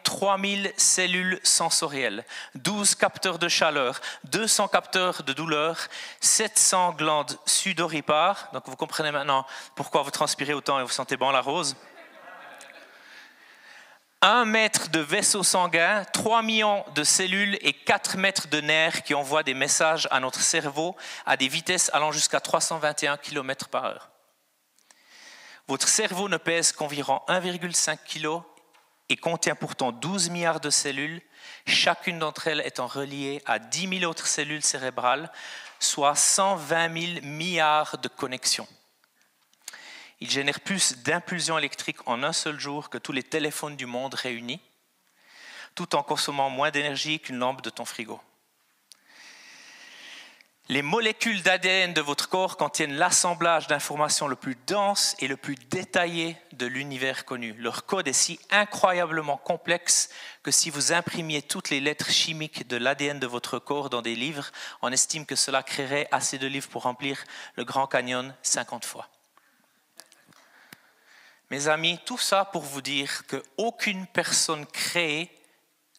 3000 0.01 0.73
cellules 0.77 1.39
sensorielles, 1.43 2.25
12 2.55 2.95
capteurs 2.95 3.37
de 3.37 3.47
chaleur, 3.47 4.01
200 4.23 4.67
capteurs 4.67 5.21
de 5.21 5.31
douleur, 5.31 5.77
700 6.21 6.93
glandes 6.93 7.37
sudoripares. 7.45 8.49
Donc 8.51 8.63
vous 8.65 8.75
comprenez 8.75 9.11
maintenant 9.11 9.45
pourquoi 9.75 10.01
vous 10.01 10.09
transpirez 10.09 10.55
autant 10.55 10.79
et 10.79 10.81
vous 10.83 10.89
sentez 10.89 11.17
bon 11.17 11.29
la 11.29 11.41
rose. 11.41 11.75
1 14.23 14.45
mètre 14.45 14.89
de 14.89 15.01
vaisseau 15.01 15.43
sanguin, 15.43 16.03
3 16.13 16.41
millions 16.41 16.83
de 16.95 17.03
cellules 17.03 17.59
et 17.61 17.73
4 17.73 18.17
mètres 18.17 18.47
de 18.47 18.59
nerfs 18.59 19.03
qui 19.03 19.13
envoient 19.13 19.43
des 19.43 19.53
messages 19.53 20.07
à 20.09 20.19
notre 20.19 20.41
cerveau 20.41 20.95
à 21.27 21.37
des 21.37 21.47
vitesses 21.47 21.91
allant 21.93 22.11
jusqu'à 22.11 22.39
321 22.39 23.17
km 23.17 23.67
par 23.67 23.85
heure. 23.85 24.14
Votre 25.67 25.87
cerveau 25.87 26.29
ne 26.29 26.37
pèse 26.37 26.71
qu'environ 26.71 27.21
1,5 27.27 27.97
kg 28.05 28.43
et 29.09 29.17
contient 29.17 29.55
pourtant 29.55 29.91
12 29.91 30.29
milliards 30.29 30.59
de 30.59 30.69
cellules, 30.69 31.21
chacune 31.65 32.19
d'entre 32.19 32.47
elles 32.47 32.61
étant 32.65 32.87
reliée 32.87 33.41
à 33.45 33.59
10 33.59 33.99
000 33.99 34.09
autres 34.09 34.27
cellules 34.27 34.63
cérébrales, 34.63 35.31
soit 35.79 36.15
120 36.15 37.17
000 37.17 37.25
milliards 37.25 37.97
de 37.97 38.07
connexions. 38.07 38.67
Il 40.19 40.29
génère 40.29 40.59
plus 40.59 40.97
d'impulsions 40.97 41.57
électriques 41.57 42.07
en 42.07 42.23
un 42.23 42.33
seul 42.33 42.59
jour 42.59 42.89
que 42.89 42.97
tous 42.97 43.11
les 43.11 43.23
téléphones 43.23 43.75
du 43.75 43.85
monde 43.85 44.13
réunis, 44.13 44.61
tout 45.73 45.95
en 45.95 46.03
consommant 46.03 46.49
moins 46.49 46.71
d'énergie 46.71 47.19
qu'une 47.19 47.37
lampe 47.37 47.61
de 47.61 47.69
ton 47.69 47.85
frigo. 47.85 48.21
Les 50.67 50.81
molécules 50.81 51.43
d'ADN 51.43 51.93
de 51.93 52.01
votre 52.01 52.27
corps 52.27 52.57
contiennent 52.57 52.95
l'assemblage 52.95 53.67
d'informations 53.67 54.27
le 54.27 54.35
plus 54.35 54.57
dense 54.65 55.15
et 55.19 55.27
le 55.27 55.37
plus 55.37 55.53
détaillé 55.53 56.35
de 56.53 56.65
l'univers 56.65 57.23
connu. 57.23 57.53
Leur 57.59 57.85
code 57.85 58.07
est 58.07 58.13
si 58.13 58.39
incroyablement 58.49 59.37
complexe 59.37 60.09
que 60.41 60.49
si 60.49 60.71
vous 60.71 60.91
imprimiez 60.91 61.43
toutes 61.43 61.69
les 61.69 61.79
lettres 61.79 62.09
chimiques 62.09 62.67
de 62.67 62.77
l'ADN 62.77 63.19
de 63.19 63.27
votre 63.27 63.59
corps 63.59 63.91
dans 63.91 64.01
des 64.01 64.15
livres, 64.15 64.49
on 64.81 64.91
estime 64.91 65.27
que 65.27 65.35
cela 65.35 65.61
créerait 65.61 66.07
assez 66.11 66.39
de 66.39 66.47
livres 66.47 66.69
pour 66.69 66.81
remplir 66.81 67.23
le 67.57 67.63
Grand 67.63 67.85
Canyon 67.85 68.33
50 68.41 68.85
fois. 68.85 69.07
Mes 71.51 71.67
amis, 71.67 71.99
tout 72.07 72.17
ça 72.17 72.43
pour 72.43 72.63
vous 72.63 72.81
dire 72.81 73.21
qu'aucune 73.27 74.07
personne 74.07 74.65
créée 74.65 75.29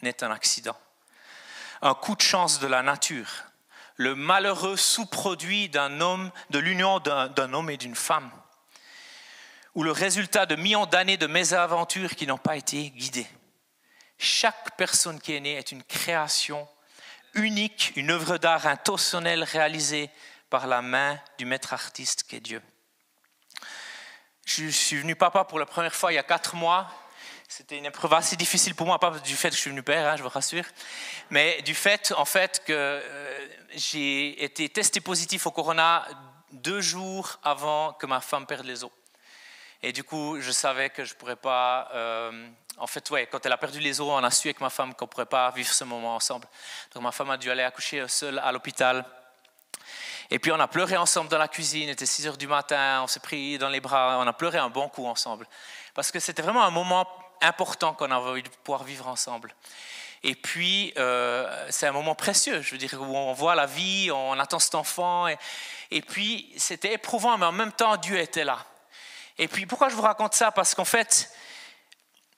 n'est 0.03 0.25
un 0.25 0.33
accident, 0.33 0.77
un 1.83 1.95
coup 1.95 2.17
de 2.17 2.21
chance 2.21 2.59
de 2.59 2.67
la 2.67 2.83
nature 2.83 3.46
le 3.97 4.15
malheureux 4.15 4.77
sous-produit 4.77 5.69
d'un 5.69 6.01
homme, 6.01 6.31
de 6.51 6.59
l'union 6.59 7.01
d'un 7.01 7.53
homme 7.53 7.71
et 7.71 7.77
d'une 7.77 7.95
femme, 7.95 8.31
ou 9.75 9.83
le 9.83 9.93
résultat 9.93 10.47
de 10.47 10.57
millions 10.57 10.87
d'années 10.87 11.17
de 11.17 11.27
mésaventures 11.27 12.15
qui 12.15 12.27
n'ont 12.27 12.39
pas 12.39 12.57
été 12.57 12.91
guidées. 12.91 13.27
Chaque 14.19 14.77
personne 14.77 15.21
qui 15.21 15.35
est 15.35 15.41
née 15.41 15.57
est 15.57 15.73
une 15.73 15.83
création 15.83 16.67
unique, 17.35 17.93
une 17.97 18.11
œuvre 18.11 18.39
d'art 18.39 18.67
intentionnelle 18.67 19.45
réalisée 19.45 20.11
par 20.49 20.67
la 20.67 20.81
main 20.81 21.19
du 21.39 21.45
maître 21.45 21.73
artiste 21.73 22.23
qui 22.23 22.37
est 22.37 22.41
Dieu. 22.41 22.63
Je 24.47 24.69
suis 24.69 24.97
venu 24.97 25.17
papa 25.17 25.45
pour 25.45 25.59
la 25.59 25.67
première 25.67 25.95
fois 25.95 26.13
il 26.13 26.15
y 26.15 26.19
a 26.19 26.23
quatre 26.23 26.55
mois 26.55 26.89
c'était 27.49 27.79
une 27.79 27.87
épreuve 27.87 28.13
assez 28.15 28.37
difficile 28.37 28.75
pour 28.75 28.87
moi, 28.87 28.99
pas 28.99 29.11
du 29.11 29.37
fait 29.37 29.51
que 29.51 29.57
je 29.57 29.61
suis 29.61 29.71
venu 29.71 29.83
père, 29.83 30.09
hein, 30.09 30.17
je 30.17 30.23
vous 30.23 30.29
rassure, 30.29 30.65
mais 31.31 31.63
du 31.63 31.75
fait, 31.75 32.13
en 32.17 32.25
fait, 32.25 32.63
que 32.65 32.73
euh, 32.73 33.49
j'ai 33.75 34.43
été 34.43 34.69
testé 34.69 35.01
positif 35.01 35.47
au 35.47 35.51
corona 35.51 36.07
deux 36.53 36.81
jours 36.81 37.39
avant 37.43 37.93
que 37.93 38.07
ma 38.07 38.21
femme 38.21 38.47
perde 38.47 38.67
les 38.67 38.85
os. 38.85 38.91
Et 39.83 39.93
du 39.93 40.05
coup, 40.05 40.41
je 40.41 40.51
savais 40.51 40.91
que 40.91 41.05
je 41.05 41.15
ne 41.15 41.19
pourrais 41.19 41.37
pas. 41.37 41.89
Euh, 41.95 42.49
en 42.79 42.87
fait, 42.87 43.09
ouais, 43.11 43.27
quand 43.27 43.45
elle 43.45 43.53
a 43.53 43.59
perdu 43.59 43.81
les 43.81 44.01
os, 44.01 44.09
on 44.09 44.25
a 44.25 44.31
su 44.31 44.49
avec 44.49 44.61
ma 44.61 44.71
femme 44.71 44.95
qu'on 44.95 45.05
ne 45.05 45.11
pourrait 45.11 45.27
pas 45.27 45.51
vivre 45.51 45.73
ce 45.73 45.85
moment 45.85 46.17
ensemble. 46.17 46.49
Donc 46.93 47.03
ma 47.03 47.13
femme 47.13 47.31
a 47.31 47.37
dû 47.37 47.51
aller 47.51 47.63
accoucher 47.63 48.07
seule 48.09 48.39
à 48.39 48.53
l'hôpital. 48.53 49.05
Et 50.31 50.39
puis 50.39 50.51
on 50.51 50.59
a 50.59 50.67
pleuré 50.67 50.97
ensemble 50.97 51.31
dans 51.31 51.39
la 51.39 51.49
cuisine, 51.49 51.85
il 51.85 51.91
était 51.91 52.07
6 52.07 52.27
heures 52.27 52.37
du 52.37 52.49
matin, 52.49 53.01
on 53.03 53.07
s'est 53.07 53.21
pris 53.21 53.59
dans 53.59 53.69
les 53.69 53.81
bras, 53.81 54.19
on 54.19 54.27
a 54.27 54.33
pleuré 54.33 54.59
un 54.59 54.69
bon 54.69 54.89
coup 54.89 55.07
ensemble. 55.07 55.47
Parce 55.95 56.11
que 56.11 56.19
c'était 56.19 56.43
vraiment 56.43 56.65
un 56.65 56.71
moment 56.71 57.07
important 57.47 57.95
qu'on 57.95 58.11
a 58.11 58.19
envie 58.19 58.43
de 58.43 58.49
pouvoir 58.49 58.85
vivre 58.85 59.09
ensemble. 59.09 59.55
Et 60.23 60.35
puis, 60.35 60.93
euh, 60.97 61.67
c'est 61.71 61.87
un 61.87 61.93
moment 61.93 62.15
précieux, 62.15 62.61
je 62.63 62.73
veux 62.73 62.79
dire, 62.79 63.01
où 63.01 63.17
on 63.17 63.33
voit 63.33 63.55
la 63.55 63.67
vie, 63.67 64.11
on 64.13 64.39
attend 64.39 64.59
cet 64.59 64.75
enfant. 64.75 65.29
Et, 65.91 66.03
puis, 66.03 66.53
c'était 66.57 66.95
éprouvant, 66.95 67.39
mais 67.39 67.47
en 67.47 67.53
même 67.53 67.73
temps, 67.73 67.97
Dieu 67.97 68.19
était 68.19 68.45
là. 68.45 68.65
Et 69.39 69.49
puis, 69.49 69.67
pourquoi 69.67 69.89
je 69.89 69.95
vous 69.95 70.03
raconte 70.03 70.35
ça? 70.35 70.51
Parce 70.51 70.75
qu'en 70.75 70.85
fait, 70.85 71.31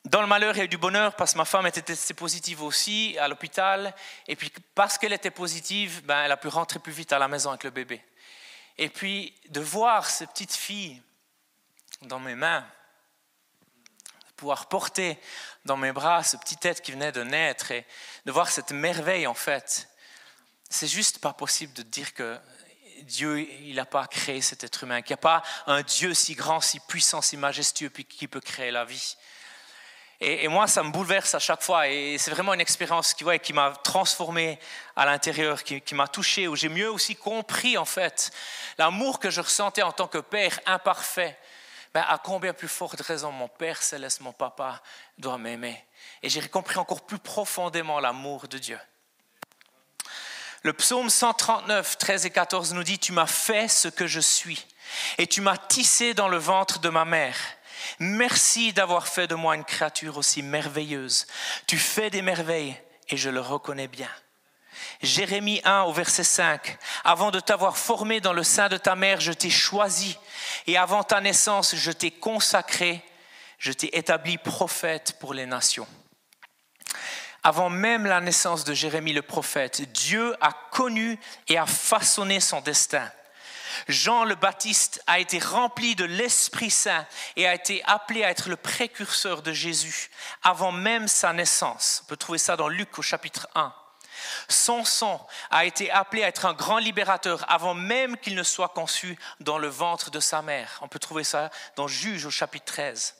dans 0.04 0.20
le 0.20 0.26
malheur, 0.26 0.54
il 0.54 0.58
y 0.58 0.60
a 0.62 0.64
eu 0.64 0.68
du 0.68 0.76
bonheur, 0.76 1.14
parce 1.14 1.32
que 1.32 1.38
ma 1.38 1.44
femme 1.44 1.66
était 1.66 1.94
positive 2.14 2.62
aussi 2.62 3.16
à 3.18 3.28
l'hôpital. 3.28 3.94
Et 4.26 4.36
puis, 4.36 4.52
parce 4.74 4.98
qu'elle 4.98 5.12
était 5.12 5.30
positive, 5.30 6.04
ben, 6.04 6.24
elle 6.24 6.32
a 6.32 6.36
pu 6.36 6.48
rentrer 6.48 6.80
plus 6.80 6.92
vite 6.92 7.12
à 7.12 7.18
la 7.18 7.28
maison 7.28 7.50
avec 7.50 7.64
le 7.64 7.70
bébé. 7.70 8.04
Et 8.76 8.88
puis, 8.88 9.34
de 9.48 9.60
voir 9.60 10.10
cette 10.10 10.30
petite 10.30 10.54
fille 10.54 11.00
dans 12.02 12.20
mes 12.20 12.34
mains, 12.34 12.66
pouvoir 14.38 14.66
porter 14.66 15.18
dans 15.64 15.76
mes 15.76 15.92
bras 15.92 16.22
ce 16.22 16.36
petit 16.36 16.56
être 16.62 16.80
qui 16.80 16.92
venait 16.92 17.12
de 17.12 17.22
naître 17.22 17.72
et 17.72 17.86
de 18.24 18.32
voir 18.32 18.48
cette 18.48 18.70
merveille 18.70 19.26
en 19.26 19.34
fait. 19.34 19.88
C'est 20.70 20.86
juste 20.86 21.18
pas 21.18 21.32
possible 21.32 21.72
de 21.74 21.82
dire 21.82 22.14
que 22.14 22.38
Dieu, 23.02 23.40
il 23.40 23.74
n'a 23.74 23.84
pas 23.84 24.06
créé 24.06 24.40
cet 24.40 24.64
être 24.64 24.84
humain, 24.84 25.02
qu'il 25.02 25.14
n'y 25.14 25.20
a 25.20 25.22
pas 25.22 25.42
un 25.66 25.82
Dieu 25.82 26.14
si 26.14 26.34
grand, 26.34 26.60
si 26.60 26.80
puissant, 26.80 27.20
si 27.20 27.36
majestueux, 27.36 27.88
qui 27.88 28.28
peut 28.28 28.40
créer 28.40 28.70
la 28.70 28.84
vie. 28.84 29.16
Et, 30.20 30.48
moi, 30.48 30.66
ça 30.66 30.82
me 30.82 30.90
bouleverse 30.90 31.36
à 31.36 31.38
chaque 31.38 31.62
fois. 31.62 31.88
Et 31.88 32.18
c'est 32.18 32.32
vraiment 32.32 32.52
une 32.52 32.60
expérience 32.60 33.14
qui, 33.14 33.22
ouais, 33.22 33.38
qui 33.38 33.52
m'a 33.52 33.70
transformé 33.84 34.58
à 34.96 35.06
l'intérieur, 35.06 35.62
qui 35.62 35.94
m'a 35.94 36.08
touché, 36.08 36.48
où 36.48 36.56
j'ai 36.56 36.68
mieux 36.68 36.90
aussi 36.90 37.14
compris, 37.14 37.78
en 37.78 37.84
fait, 37.84 38.32
l'amour 38.78 39.20
que 39.20 39.30
je 39.30 39.40
ressentais 39.40 39.82
en 39.82 39.92
tant 39.92 40.08
que 40.08 40.18
père 40.18 40.58
imparfait, 40.66 41.38
à 41.94 42.18
combien 42.18 42.52
plus 42.52 42.68
forte 42.68 43.00
raison 43.00 43.32
mon 43.32 43.48
Père 43.48 43.82
céleste, 43.82 44.20
mon 44.20 44.32
Papa, 44.32 44.82
doit 45.16 45.38
m'aimer. 45.38 45.84
Et 46.22 46.28
j'ai 46.28 46.46
compris 46.48 46.78
encore 46.78 47.06
plus 47.06 47.18
profondément 47.18 48.00
l'amour 48.00 48.48
de 48.48 48.58
Dieu. 48.58 48.78
Le 50.62 50.72
psaume 50.72 51.08
139, 51.08 51.98
13 51.98 52.26
et 52.26 52.30
14 52.30 52.74
nous 52.74 52.82
dit, 52.82 52.98
Tu 52.98 53.12
m'as 53.12 53.26
fait 53.26 53.68
ce 53.68 53.88
que 53.88 54.06
je 54.06 54.20
suis, 54.20 54.66
et 55.16 55.26
tu 55.26 55.40
m'as 55.40 55.56
tissé 55.56 56.14
dans 56.14 56.28
le 56.28 56.38
ventre 56.38 56.80
de 56.80 56.88
ma 56.88 57.04
mère. 57.04 57.36
Merci 58.00 58.72
d'avoir 58.72 59.06
fait 59.06 59.28
de 59.28 59.34
moi 59.34 59.54
une 59.54 59.64
créature 59.64 60.16
aussi 60.16 60.42
merveilleuse. 60.42 61.26
Tu 61.66 61.78
fais 61.78 62.10
des 62.10 62.22
merveilles, 62.22 62.76
et 63.08 63.16
je 63.16 63.30
le 63.30 63.40
reconnais 63.40 63.88
bien. 63.88 64.10
Jérémie 65.02 65.60
1 65.64 65.82
au 65.82 65.92
verset 65.92 66.24
5. 66.24 66.78
Avant 67.04 67.30
de 67.30 67.40
t'avoir 67.40 67.76
formé 67.76 68.20
dans 68.20 68.32
le 68.32 68.42
sein 68.42 68.68
de 68.68 68.76
ta 68.76 68.94
mère, 68.94 69.20
je 69.20 69.32
t'ai 69.32 69.50
choisi. 69.50 70.18
Et 70.66 70.76
avant 70.76 71.02
ta 71.02 71.20
naissance, 71.20 71.76
je 71.76 71.90
t'ai 71.90 72.10
consacré. 72.10 73.02
Je 73.58 73.72
t'ai 73.72 73.96
établi 73.96 74.38
prophète 74.38 75.16
pour 75.18 75.34
les 75.34 75.46
nations. 75.46 75.86
Avant 77.42 77.70
même 77.70 78.06
la 78.06 78.20
naissance 78.20 78.64
de 78.64 78.74
Jérémie 78.74 79.12
le 79.12 79.22
prophète, 79.22 79.92
Dieu 79.92 80.36
a 80.40 80.52
connu 80.70 81.18
et 81.48 81.56
a 81.56 81.66
façonné 81.66 82.40
son 82.40 82.60
destin. 82.60 83.10
Jean 83.86 84.24
le 84.24 84.34
Baptiste 84.34 85.02
a 85.06 85.20
été 85.20 85.38
rempli 85.38 85.94
de 85.94 86.04
l'Esprit 86.04 86.70
Saint 86.70 87.06
et 87.36 87.46
a 87.46 87.54
été 87.54 87.82
appelé 87.84 88.24
à 88.24 88.30
être 88.30 88.48
le 88.48 88.56
précurseur 88.56 89.42
de 89.42 89.52
Jésus 89.52 90.10
avant 90.42 90.72
même 90.72 91.06
sa 91.06 91.32
naissance. 91.32 92.02
On 92.04 92.08
peut 92.08 92.16
trouver 92.16 92.38
ça 92.38 92.56
dans 92.56 92.68
Luc 92.68 92.98
au 92.98 93.02
chapitre 93.02 93.48
1. 93.54 93.72
Samson 94.48 95.20
a 95.50 95.64
été 95.64 95.90
appelé 95.90 96.24
à 96.24 96.28
être 96.28 96.46
un 96.46 96.54
grand 96.54 96.78
libérateur 96.78 97.44
avant 97.48 97.74
même 97.74 98.16
qu'il 98.16 98.34
ne 98.34 98.42
soit 98.42 98.68
conçu 98.68 99.18
dans 99.40 99.58
le 99.58 99.68
ventre 99.68 100.10
de 100.10 100.20
sa 100.20 100.42
mère. 100.42 100.78
On 100.82 100.88
peut 100.88 100.98
trouver 100.98 101.24
ça 101.24 101.50
dans 101.76 101.88
Juge 101.88 102.26
au 102.26 102.30
chapitre 102.30 102.66
13. 102.66 103.14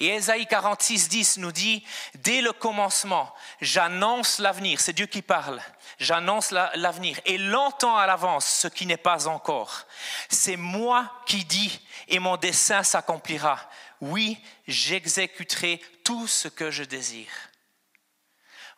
Et 0.00 0.14
Ésaïe 0.14 0.46
46, 0.46 1.08
10 1.08 1.38
nous 1.38 1.50
dit, 1.50 1.84
dès 2.14 2.40
le 2.40 2.52
commencement, 2.52 3.34
j'annonce 3.60 4.38
l'avenir, 4.38 4.80
c'est 4.80 4.92
Dieu 4.92 5.06
qui 5.06 5.22
parle, 5.22 5.60
j'annonce 5.98 6.52
l'avenir 6.52 7.18
et 7.24 7.36
l'entends 7.36 7.96
à 7.96 8.06
l'avance 8.06 8.46
ce 8.46 8.68
qui 8.68 8.86
n'est 8.86 8.96
pas 8.96 9.26
encore. 9.26 9.86
C'est 10.28 10.56
moi 10.56 11.12
qui 11.26 11.44
dis 11.44 11.80
et 12.06 12.20
mon 12.20 12.36
dessein 12.36 12.84
s'accomplira. 12.84 13.58
Oui, 14.00 14.40
j'exécuterai 14.68 15.80
tout 16.04 16.28
ce 16.28 16.46
que 16.46 16.70
je 16.70 16.84
désire. 16.84 17.32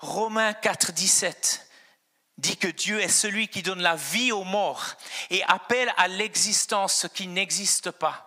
Romains 0.00 0.54
4, 0.54 0.92
17 0.92 1.66
dit 2.38 2.57
que 2.57 2.69
Dieu 2.69 3.00
est 3.00 3.09
celui 3.09 3.49
qui 3.49 3.62
donne 3.62 3.83
la 3.83 3.97
vie 3.97 4.33
aux 4.33 4.45
morts 4.45 4.95
et 5.28 5.42
appelle 5.45 5.92
à 5.99 6.09
l'existence 6.09 6.95
ce 6.95 7.07
qui 7.07 7.26
n'existe 7.26 7.90
pas. 7.90 8.26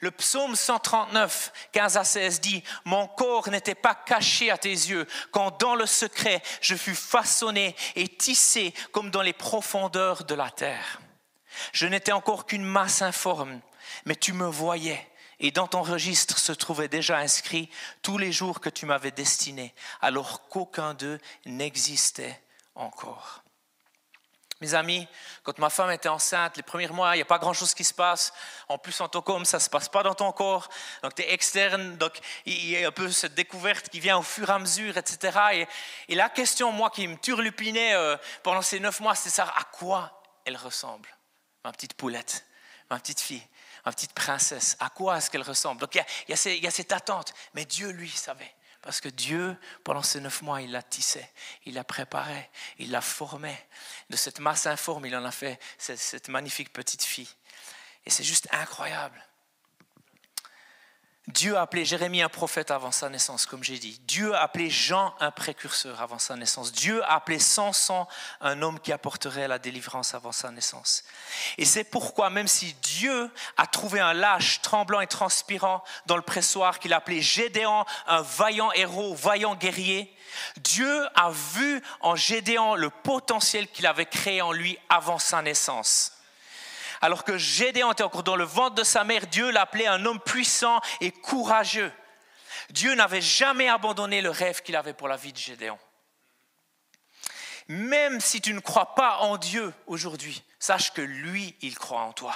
Le 0.00 0.10
psaume 0.10 0.54
139, 0.54 1.52
15 1.72 1.96
à 1.96 2.04
16 2.04 2.40
dit, 2.40 2.62
Mon 2.84 3.08
corps 3.08 3.48
n'était 3.48 3.74
pas 3.74 3.94
caché 3.94 4.50
à 4.50 4.58
tes 4.58 4.68
yeux, 4.68 5.06
quand 5.32 5.58
dans 5.58 5.74
le 5.74 5.86
secret 5.86 6.42
je 6.60 6.76
fus 6.76 6.94
façonné 6.94 7.74
et 7.96 8.08
tissé 8.08 8.74
comme 8.92 9.10
dans 9.10 9.22
les 9.22 9.32
profondeurs 9.32 10.24
de 10.24 10.34
la 10.34 10.50
terre. 10.50 11.00
Je 11.72 11.86
n'étais 11.86 12.12
encore 12.12 12.46
qu'une 12.46 12.64
masse 12.64 13.02
informe, 13.02 13.60
mais 14.04 14.14
tu 14.14 14.34
me 14.34 14.46
voyais 14.46 15.08
Et 15.40 15.50
dans 15.50 15.68
ton 15.68 15.82
registre 15.82 16.38
se 16.38 16.52
trouvait 16.52 16.88
déjà 16.88 17.18
inscrit 17.18 17.70
tous 18.02 18.18
les 18.18 18.32
jours 18.32 18.60
que 18.60 18.68
tu 18.68 18.86
m'avais 18.86 19.12
destinés, 19.12 19.74
alors 20.00 20.48
qu'aucun 20.48 20.94
d'eux 20.94 21.20
n'existait 21.46 22.40
encore. 22.74 23.42
Mes 24.60 24.74
amis, 24.74 25.06
quand 25.44 25.56
ma 25.58 25.70
femme 25.70 25.92
était 25.92 26.08
enceinte, 26.08 26.56
les 26.56 26.64
premiers 26.64 26.88
mois, 26.88 27.14
il 27.14 27.18
n'y 27.18 27.22
a 27.22 27.26
pas 27.26 27.38
grand-chose 27.38 27.74
qui 27.74 27.84
se 27.84 27.94
passe. 27.94 28.32
En 28.68 28.76
plus, 28.76 29.00
en 29.00 29.08
tant 29.08 29.22
qu'homme, 29.22 29.44
ça 29.44 29.58
ne 29.58 29.62
se 29.62 29.70
passe 29.70 29.88
pas 29.88 30.02
dans 30.02 30.14
ton 30.14 30.32
corps. 30.32 30.68
Donc, 31.02 31.14
tu 31.14 31.22
es 31.22 31.32
externe. 31.32 31.96
Donc, 31.96 32.18
il 32.44 32.68
y 32.68 32.84
a 32.84 32.88
un 32.88 32.90
peu 32.90 33.08
cette 33.12 33.34
découverte 33.34 33.88
qui 33.88 34.00
vient 34.00 34.18
au 34.18 34.22
fur 34.22 34.50
et 34.50 34.52
à 34.52 34.58
mesure, 34.58 34.96
etc. 34.96 35.66
Et, 36.08 36.14
la 36.16 36.28
question, 36.28 36.72
moi, 36.72 36.90
qui 36.90 37.06
me 37.06 37.16
turlupinait 37.16 37.94
euh, 37.94 38.16
pendant 38.42 38.62
ces 38.62 38.80
neuf 38.80 38.98
mois, 38.98 39.14
c'est 39.14 39.30
ça, 39.30 39.44
à 39.44 39.62
quoi 39.62 40.20
elle 40.44 40.56
ressemble 40.56 41.08
Ma 41.64 41.70
petite 41.70 41.94
poulette, 41.94 42.44
ma 42.90 42.98
petite 42.98 43.20
fille, 43.20 43.46
ma 43.84 43.92
petite 43.92 44.12
princesse. 44.12 44.76
À 44.80 44.90
quoi 44.90 45.18
est-ce 45.18 45.30
qu'elle 45.30 45.42
ressemble? 45.42 45.80
Donc, 45.80 45.94
il 45.94 46.04
y, 46.28 46.32
a, 46.32 46.54
y 46.54 46.66
a 46.66 46.70
cette 46.70 46.92
attente. 46.92 47.34
Mais 47.54 47.64
Dieu, 47.64 47.90
lui, 47.90 48.10
savait. 48.10 48.54
Parce 48.82 49.00
que 49.00 49.08
Dieu, 49.08 49.56
pendant 49.84 50.02
ces 50.02 50.20
neuf 50.20 50.40
mois, 50.42 50.62
il 50.62 50.70
la 50.70 50.82
tissait, 50.82 51.30
il 51.66 51.74
la 51.74 51.84
préparait, 51.84 52.48
il 52.78 52.90
la 52.90 53.00
formait. 53.00 53.68
De 54.08 54.16
cette 54.16 54.38
masse 54.38 54.66
informe, 54.66 55.06
il 55.06 55.16
en 55.16 55.24
a 55.24 55.32
fait 55.32 55.60
cette 55.78 56.28
magnifique 56.28 56.72
petite 56.72 57.02
fille. 57.02 57.28
Et 58.06 58.10
c'est 58.10 58.24
juste 58.24 58.48
incroyable. 58.52 59.22
Dieu 61.28 61.58
a 61.58 61.60
appelé 61.60 61.84
Jérémie 61.84 62.22
un 62.22 62.30
prophète 62.30 62.70
avant 62.70 62.90
sa 62.90 63.10
naissance, 63.10 63.44
comme 63.44 63.62
j'ai 63.62 63.78
dit. 63.78 64.00
Dieu 64.04 64.34
a 64.34 64.40
appelé 64.40 64.70
Jean 64.70 65.14
un 65.20 65.30
précurseur 65.30 66.00
avant 66.00 66.18
sa 66.18 66.36
naissance. 66.36 66.72
Dieu 66.72 67.04
a 67.04 67.16
appelé 67.16 67.38
Samson 67.38 68.06
un 68.40 68.62
homme 68.62 68.80
qui 68.80 68.92
apporterait 68.92 69.46
la 69.46 69.58
délivrance 69.58 70.14
avant 70.14 70.32
sa 70.32 70.50
naissance. 70.50 71.04
Et 71.58 71.66
c'est 71.66 71.84
pourquoi, 71.84 72.30
même 72.30 72.48
si 72.48 72.72
Dieu 72.82 73.30
a 73.58 73.66
trouvé 73.66 74.00
un 74.00 74.14
lâche 74.14 74.62
tremblant 74.62 75.02
et 75.02 75.06
transpirant 75.06 75.84
dans 76.06 76.16
le 76.16 76.22
pressoir 76.22 76.78
qu'il 76.78 76.94
a 76.94 76.96
appelé 76.96 77.20
Gédéon, 77.20 77.84
un 78.06 78.22
vaillant 78.22 78.72
héros, 78.72 79.14
vaillant 79.14 79.54
guerrier, 79.54 80.10
Dieu 80.56 81.06
a 81.14 81.30
vu 81.30 81.82
en 82.00 82.16
Gédéon 82.16 82.74
le 82.74 82.88
potentiel 82.88 83.68
qu'il 83.68 83.86
avait 83.86 84.06
créé 84.06 84.40
en 84.40 84.52
lui 84.52 84.78
avant 84.88 85.18
sa 85.18 85.42
naissance. 85.42 86.17
Alors 87.00 87.24
que 87.24 87.38
Gédéon 87.38 87.92
était 87.92 88.02
encore 88.02 88.24
dans 88.24 88.36
le 88.36 88.44
ventre 88.44 88.74
de 88.74 88.84
sa 88.84 89.04
mère, 89.04 89.26
Dieu 89.26 89.50
l'appelait 89.50 89.86
un 89.86 90.04
homme 90.04 90.20
puissant 90.20 90.80
et 91.00 91.12
courageux. 91.12 91.92
Dieu 92.70 92.94
n'avait 92.94 93.22
jamais 93.22 93.68
abandonné 93.68 94.20
le 94.20 94.30
rêve 94.30 94.62
qu'il 94.62 94.76
avait 94.76 94.94
pour 94.94 95.08
la 95.08 95.16
vie 95.16 95.32
de 95.32 95.38
Gédéon. 95.38 95.78
Même 97.68 98.20
si 98.20 98.40
tu 98.40 98.52
ne 98.52 98.60
crois 98.60 98.94
pas 98.94 99.18
en 99.18 99.36
Dieu 99.36 99.72
aujourd'hui, 99.86 100.42
sache 100.58 100.92
que 100.92 101.02
lui, 101.02 101.54
il 101.60 101.78
croit 101.78 102.00
en 102.00 102.12
toi. 102.12 102.34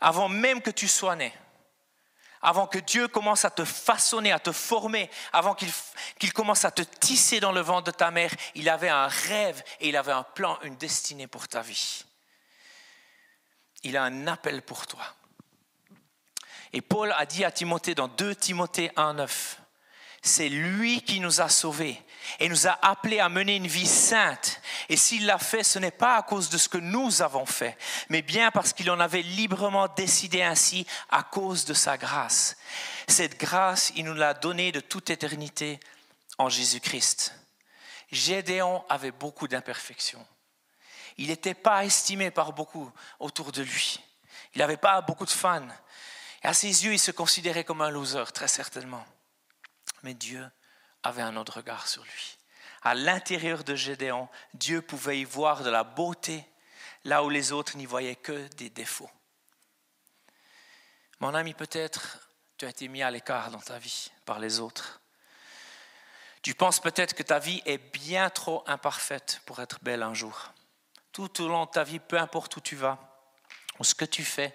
Avant 0.00 0.28
même 0.28 0.60
que 0.60 0.70
tu 0.70 0.88
sois 0.88 1.16
né, 1.16 1.32
avant 2.42 2.66
que 2.66 2.78
Dieu 2.78 3.08
commence 3.08 3.44
à 3.44 3.50
te 3.50 3.64
façonner, 3.64 4.30
à 4.30 4.38
te 4.38 4.52
former, 4.52 5.10
avant 5.32 5.54
qu'il 5.54 6.32
commence 6.32 6.64
à 6.64 6.70
te 6.70 6.82
tisser 6.82 7.40
dans 7.40 7.50
le 7.50 7.62
ventre 7.62 7.84
de 7.84 7.96
ta 7.96 8.10
mère, 8.10 8.30
il 8.54 8.68
avait 8.68 8.90
un 8.90 9.08
rêve 9.08 9.64
et 9.80 9.88
il 9.88 9.96
avait 9.96 10.12
un 10.12 10.22
plan, 10.22 10.58
une 10.62 10.76
destinée 10.76 11.26
pour 11.26 11.48
ta 11.48 11.62
vie 11.62 12.04
il 13.86 13.96
a 13.96 14.04
un 14.04 14.26
appel 14.26 14.62
pour 14.62 14.86
toi. 14.86 15.04
Et 16.72 16.80
Paul 16.80 17.14
a 17.16 17.24
dit 17.24 17.44
à 17.44 17.50
Timothée 17.50 17.94
dans 17.94 18.08
2 18.08 18.34
Timothée 18.34 18.90
1.9, 18.96 19.28
c'est 20.22 20.48
lui 20.48 21.02
qui 21.02 21.20
nous 21.20 21.40
a 21.40 21.48
sauvés 21.48 22.02
et 22.40 22.48
nous 22.48 22.66
a 22.66 22.76
appelés 22.82 23.20
à 23.20 23.28
mener 23.28 23.54
une 23.56 23.68
vie 23.68 23.86
sainte. 23.86 24.60
Et 24.88 24.96
s'il 24.96 25.24
l'a 25.24 25.38
fait, 25.38 25.62
ce 25.62 25.78
n'est 25.78 25.92
pas 25.92 26.16
à 26.16 26.22
cause 26.22 26.50
de 26.50 26.58
ce 26.58 26.68
que 26.68 26.78
nous 26.78 27.22
avons 27.22 27.46
fait, 27.46 27.78
mais 28.08 28.22
bien 28.22 28.50
parce 28.50 28.72
qu'il 28.72 28.90
en 28.90 28.98
avait 28.98 29.22
librement 29.22 29.86
décidé 29.86 30.42
ainsi 30.42 30.84
à 31.10 31.22
cause 31.22 31.64
de 31.64 31.74
sa 31.74 31.96
grâce. 31.96 32.56
Cette 33.06 33.38
grâce, 33.38 33.92
il 33.94 34.04
nous 34.04 34.14
l'a 34.14 34.34
donnée 34.34 34.72
de 34.72 34.80
toute 34.80 35.10
éternité 35.10 35.78
en 36.38 36.48
Jésus-Christ. 36.48 37.34
Gédéon 38.10 38.84
avait 38.88 39.12
beaucoup 39.12 39.46
d'imperfections. 39.46 40.26
Il 41.18 41.28
n'était 41.28 41.54
pas 41.54 41.84
estimé 41.84 42.30
par 42.30 42.52
beaucoup 42.52 42.90
autour 43.18 43.52
de 43.52 43.62
lui. 43.62 44.00
Il 44.54 44.58
n'avait 44.58 44.76
pas 44.76 45.00
beaucoup 45.00 45.24
de 45.24 45.30
fans. 45.30 45.68
Et 46.42 46.46
à 46.46 46.54
ses 46.54 46.84
yeux, 46.84 46.92
il 46.92 46.98
se 46.98 47.10
considérait 47.10 47.64
comme 47.64 47.82
un 47.82 47.90
loser, 47.90 48.32
très 48.32 48.48
certainement. 48.48 49.04
Mais 50.02 50.14
Dieu 50.14 50.46
avait 51.02 51.22
un 51.22 51.36
autre 51.36 51.56
regard 51.56 51.88
sur 51.88 52.02
lui. 52.02 52.38
À 52.82 52.94
l'intérieur 52.94 53.64
de 53.64 53.74
Gédéon, 53.74 54.28
Dieu 54.54 54.82
pouvait 54.82 55.18
y 55.18 55.24
voir 55.24 55.62
de 55.62 55.70
la 55.70 55.84
beauté, 55.84 56.44
là 57.04 57.24
où 57.24 57.30
les 57.30 57.52
autres 57.52 57.76
n'y 57.76 57.86
voyaient 57.86 58.16
que 58.16 58.46
des 58.54 58.70
défauts. 58.70 59.10
Mon 61.20 61.34
ami, 61.34 61.54
peut-être 61.54 62.18
tu 62.58 62.64
as 62.64 62.70
été 62.70 62.88
mis 62.88 63.02
à 63.02 63.10
l'écart 63.10 63.50
dans 63.50 63.60
ta 63.60 63.78
vie 63.78 64.10
par 64.24 64.38
les 64.38 64.60
autres. 64.60 65.00
Tu 66.42 66.54
penses 66.54 66.80
peut-être 66.80 67.14
que 67.14 67.22
ta 67.22 67.38
vie 67.38 67.62
est 67.66 67.78
bien 67.78 68.30
trop 68.30 68.62
imparfaite 68.66 69.42
pour 69.46 69.60
être 69.60 69.78
belle 69.82 70.02
un 70.02 70.14
jour 70.14 70.52
tout 71.16 71.42
au 71.42 71.48
long 71.48 71.64
de 71.64 71.70
ta 71.70 71.82
vie, 71.82 71.98
peu 71.98 72.18
importe 72.18 72.58
où 72.58 72.60
tu 72.60 72.76
vas 72.76 72.98
ou 73.78 73.84
ce 73.84 73.94
que 73.94 74.04
tu 74.04 74.22
fais, 74.22 74.54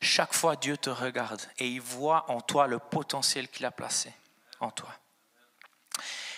chaque 0.00 0.34
fois 0.34 0.54
Dieu 0.54 0.76
te 0.76 0.88
regarde 0.88 1.42
et 1.58 1.66
il 1.66 1.80
voit 1.80 2.30
en 2.30 2.40
toi 2.40 2.68
le 2.68 2.78
potentiel 2.78 3.48
qu'il 3.48 3.66
a 3.66 3.72
placé 3.72 4.12
en 4.60 4.70
toi. 4.70 4.90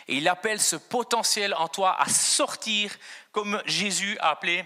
Et 0.07 0.17
il 0.17 0.27
appelle 0.27 0.59
ce 0.59 0.77
potentiel 0.77 1.53
en 1.53 1.69
toi 1.69 2.01
à 2.01 2.09
sortir, 2.09 2.97
comme 3.31 3.63
Jésus 3.67 4.17
a 4.21 4.31
appelé 4.31 4.65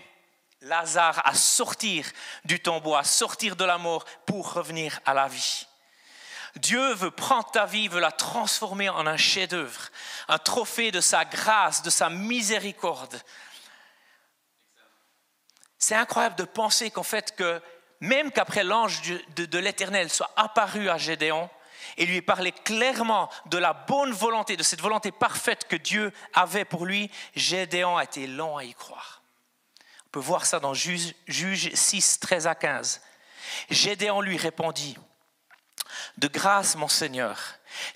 Lazare 0.60 1.20
à 1.26 1.34
sortir 1.34 2.06
du 2.44 2.60
tombeau, 2.60 2.94
à 2.94 3.02
sortir 3.02 3.56
de 3.56 3.64
la 3.64 3.78
mort 3.78 4.04
pour 4.24 4.52
revenir 4.52 5.00
à 5.04 5.14
la 5.14 5.26
vie. 5.26 5.66
Dieu 6.54 6.94
veut 6.94 7.10
prendre 7.10 7.50
ta 7.50 7.66
vie, 7.66 7.88
veut 7.88 7.98
la 7.98 8.12
transformer 8.12 8.88
en 8.88 9.08
un 9.08 9.16
chef-d'œuvre, 9.16 9.88
un 10.28 10.38
trophée 10.38 10.92
de 10.92 11.00
sa 11.00 11.24
grâce, 11.24 11.82
de 11.82 11.90
sa 11.90 12.08
miséricorde, 12.08 13.20
c'est 15.82 15.96
incroyable 15.96 16.36
de 16.36 16.44
penser 16.44 16.92
qu'en 16.92 17.02
fait, 17.02 17.34
même 17.98 18.30
qu'après 18.30 18.62
l'ange 18.62 19.02
de, 19.34 19.58
l'Éternel 19.58 20.10
soit 20.10 20.30
apparu 20.36 20.88
à 20.88 20.96
Gédéon 20.96 21.50
et 21.96 22.06
lui 22.06 22.22
parlé 22.22 22.52
clairement 22.52 23.28
de 23.46 23.58
la 23.58 23.72
bonne 23.72 24.12
volonté, 24.12 24.56
de 24.56 24.62
cette 24.62 24.80
volonté 24.80 25.10
parfaite 25.10 25.66
que 25.66 25.74
Dieu 25.74 26.12
avait 26.34 26.64
pour 26.64 26.86
lui, 26.86 27.10
Gédéon 27.34 27.96
a 27.96 28.04
été 28.04 28.28
long 28.28 28.56
à 28.56 28.62
y 28.62 28.72
croire. 28.74 29.22
On 30.06 30.10
peut 30.12 30.20
voir 30.20 30.46
ça 30.46 30.60
dans 30.60 30.72
Juge, 30.72 31.16
Juge 31.26 31.74
6, 31.74 32.20
13 32.20 32.46
à 32.46 32.54
15. 32.54 33.02
Gédéon 33.68 34.20
lui 34.20 34.36
répondit, 34.36 34.96
De 36.16 36.28
grâce, 36.28 36.76
mon 36.76 36.86
Seigneur, 36.86 37.40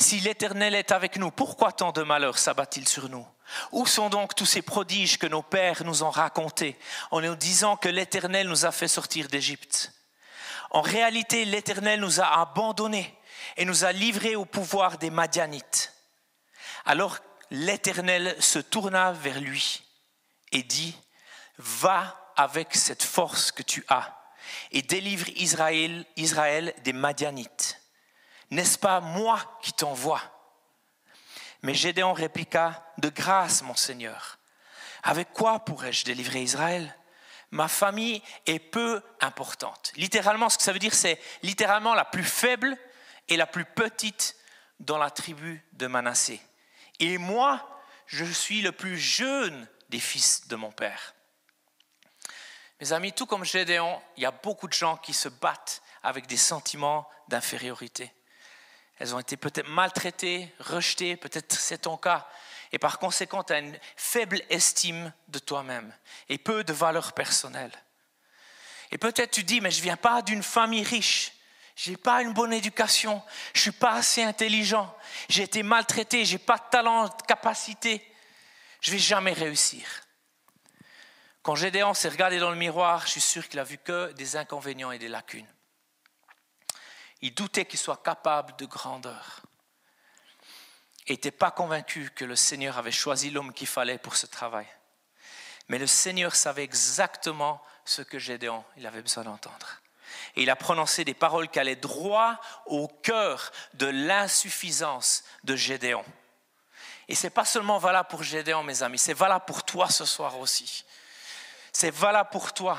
si 0.00 0.18
l'Éternel 0.18 0.74
est 0.74 0.90
avec 0.90 1.18
nous, 1.18 1.30
pourquoi 1.30 1.70
tant 1.70 1.92
de 1.92 2.02
malheurs 2.02 2.38
s'abat-il 2.38 2.88
sur 2.88 3.08
nous? 3.08 3.26
Où 3.72 3.86
sont 3.86 4.08
donc 4.08 4.34
tous 4.34 4.46
ces 4.46 4.62
prodiges 4.62 5.18
que 5.18 5.26
nos 5.26 5.42
pères 5.42 5.84
nous 5.84 6.02
ont 6.02 6.10
racontés 6.10 6.78
en 7.10 7.20
nous 7.20 7.36
disant 7.36 7.76
que 7.76 7.88
l'Éternel 7.88 8.48
nous 8.48 8.64
a 8.64 8.72
fait 8.72 8.88
sortir 8.88 9.28
d'Égypte? 9.28 9.92
En 10.70 10.80
réalité, 10.80 11.44
l'Éternel 11.44 12.00
nous 12.00 12.20
a 12.20 12.40
abandonnés 12.40 13.16
et 13.56 13.64
nous 13.64 13.84
a 13.84 13.92
livrés 13.92 14.36
au 14.36 14.44
pouvoir 14.44 14.98
des 14.98 15.10
Madianites. 15.10 15.92
Alors 16.84 17.18
l'Éternel 17.50 18.36
se 18.40 18.58
tourna 18.58 19.12
vers 19.12 19.40
lui 19.40 19.82
et 20.52 20.62
dit, 20.62 20.96
Va 21.58 22.32
avec 22.36 22.74
cette 22.74 23.02
force 23.02 23.52
que 23.52 23.62
tu 23.62 23.84
as 23.88 24.16
et 24.72 24.82
délivre 24.82 25.28
Israël, 25.36 26.04
Israël 26.16 26.74
des 26.84 26.92
Madianites. 26.92 27.80
N'est-ce 28.50 28.78
pas 28.78 29.00
moi 29.00 29.40
qui 29.62 29.72
t'envoie? 29.72 30.22
Mais 31.62 31.74
Gédéon 31.74 32.12
répliqua, 32.12 32.92
De 32.98 33.08
grâce, 33.08 33.62
mon 33.62 33.74
Seigneur, 33.74 34.38
avec 35.02 35.32
quoi 35.32 35.60
pourrais-je 35.60 36.04
délivrer 36.04 36.42
Israël? 36.42 36.96
Ma 37.50 37.68
famille 37.68 38.22
est 38.46 38.58
peu 38.58 39.00
importante. 39.20 39.92
Littéralement, 39.96 40.48
ce 40.48 40.58
que 40.58 40.64
ça 40.64 40.72
veut 40.72 40.78
dire, 40.78 40.94
c'est 40.94 41.20
littéralement 41.42 41.94
la 41.94 42.04
plus 42.04 42.24
faible 42.24 42.76
et 43.28 43.36
la 43.36 43.46
plus 43.46 43.64
petite 43.64 44.36
dans 44.80 44.98
la 44.98 45.10
tribu 45.10 45.64
de 45.72 45.86
Manassé. 45.86 46.40
Et 46.98 47.18
moi, 47.18 47.80
je 48.06 48.24
suis 48.24 48.62
le 48.62 48.72
plus 48.72 48.98
jeune 48.98 49.68
des 49.88 50.00
fils 50.00 50.48
de 50.48 50.56
mon 50.56 50.72
père. 50.72 51.14
Mes 52.80 52.92
amis, 52.92 53.12
tout 53.12 53.26
comme 53.26 53.44
Gédéon, 53.44 54.00
il 54.16 54.22
y 54.22 54.26
a 54.26 54.30
beaucoup 54.30 54.68
de 54.68 54.72
gens 54.72 54.96
qui 54.96 55.14
se 55.14 55.28
battent 55.28 55.82
avec 56.02 56.26
des 56.26 56.36
sentiments 56.36 57.08
d'infériorité. 57.28 58.12
Elles 58.98 59.14
ont 59.14 59.18
été 59.18 59.36
peut-être 59.36 59.68
maltraitées, 59.68 60.52
rejetées, 60.58 61.16
peut-être 61.16 61.52
c'est 61.52 61.78
ton 61.78 61.96
cas. 61.96 62.26
Et 62.72 62.78
par 62.78 62.98
conséquent, 62.98 63.44
tu 63.44 63.52
as 63.52 63.58
une 63.58 63.78
faible 63.96 64.40
estime 64.50 65.12
de 65.28 65.38
toi-même 65.38 65.94
et 66.28 66.38
peu 66.38 66.64
de 66.64 66.72
valeur 66.72 67.12
personnelle. 67.12 67.72
Et 68.90 68.98
peut-être 68.98 69.32
tu 69.32 69.44
dis, 69.44 69.60
mais 69.60 69.70
je 69.70 69.78
ne 69.78 69.82
viens 69.82 69.96
pas 69.96 70.22
d'une 70.22 70.42
famille 70.42 70.82
riche. 70.82 71.32
Je 71.74 71.90
n'ai 71.90 71.96
pas 71.96 72.22
une 72.22 72.32
bonne 72.32 72.52
éducation. 72.52 73.22
Je 73.52 73.58
ne 73.58 73.62
suis 73.62 73.72
pas 73.72 73.92
assez 73.92 74.22
intelligent. 74.22 74.94
J'ai 75.28 75.42
été 75.42 75.62
maltraité. 75.62 76.24
Je 76.24 76.32
n'ai 76.32 76.38
pas 76.38 76.56
de 76.56 76.64
talent, 76.70 77.04
de 77.04 77.22
capacité. 77.26 78.02
Je 78.80 78.90
ne 78.90 78.96
vais 78.96 79.02
jamais 79.02 79.32
réussir. 79.32 79.86
Quand 81.42 81.54
Gédéon 81.54 81.94
s'est 81.94 82.08
regardé 82.08 82.38
dans 82.38 82.50
le 82.50 82.56
miroir, 82.56 83.06
je 83.06 83.12
suis 83.12 83.20
sûr 83.20 83.46
qu'il 83.48 83.60
a 83.60 83.64
vu 83.64 83.78
que 83.78 84.12
des 84.12 84.36
inconvénients 84.36 84.90
et 84.90 84.98
des 84.98 85.08
lacunes. 85.08 85.46
Il 87.22 87.34
doutait 87.34 87.64
qu'il 87.64 87.78
soit 87.78 88.02
capable 88.02 88.56
de 88.56 88.66
grandeur. 88.66 89.42
Et 91.06 91.12
n'était 91.12 91.30
pas 91.30 91.50
convaincu 91.50 92.10
que 92.10 92.24
le 92.24 92.36
Seigneur 92.36 92.78
avait 92.78 92.92
choisi 92.92 93.30
l'homme 93.30 93.52
qu'il 93.52 93.68
fallait 93.68 93.98
pour 93.98 94.16
ce 94.16 94.26
travail. 94.26 94.66
Mais 95.68 95.78
le 95.78 95.86
Seigneur 95.86 96.34
savait 96.34 96.64
exactement 96.64 97.62
ce 97.84 98.02
que 98.02 98.18
Gédéon 98.18 98.64
il 98.76 98.86
avait 98.86 99.02
besoin 99.02 99.24
d'entendre. 99.24 99.80
Et 100.34 100.42
il 100.42 100.50
a 100.50 100.56
prononcé 100.56 101.04
des 101.04 101.14
paroles 101.14 101.48
qui 101.48 101.58
allaient 101.58 101.76
droit 101.76 102.40
au 102.66 102.88
cœur 102.88 103.52
de 103.74 103.86
l'insuffisance 103.86 105.24
de 105.44 105.56
Gédéon. 105.56 106.04
Et 107.08 107.14
ce 107.14 107.24
n'est 107.24 107.30
pas 107.30 107.44
seulement 107.44 107.78
valable 107.78 108.08
pour 108.08 108.22
Gédéon, 108.22 108.62
mes 108.62 108.82
amis, 108.82 108.98
c'est 108.98 109.14
valable 109.14 109.44
pour 109.46 109.64
toi 109.64 109.88
ce 109.88 110.04
soir 110.04 110.38
aussi. 110.38 110.84
C'est 111.72 111.90
valable 111.90 112.30
pour 112.30 112.52
toi. 112.52 112.78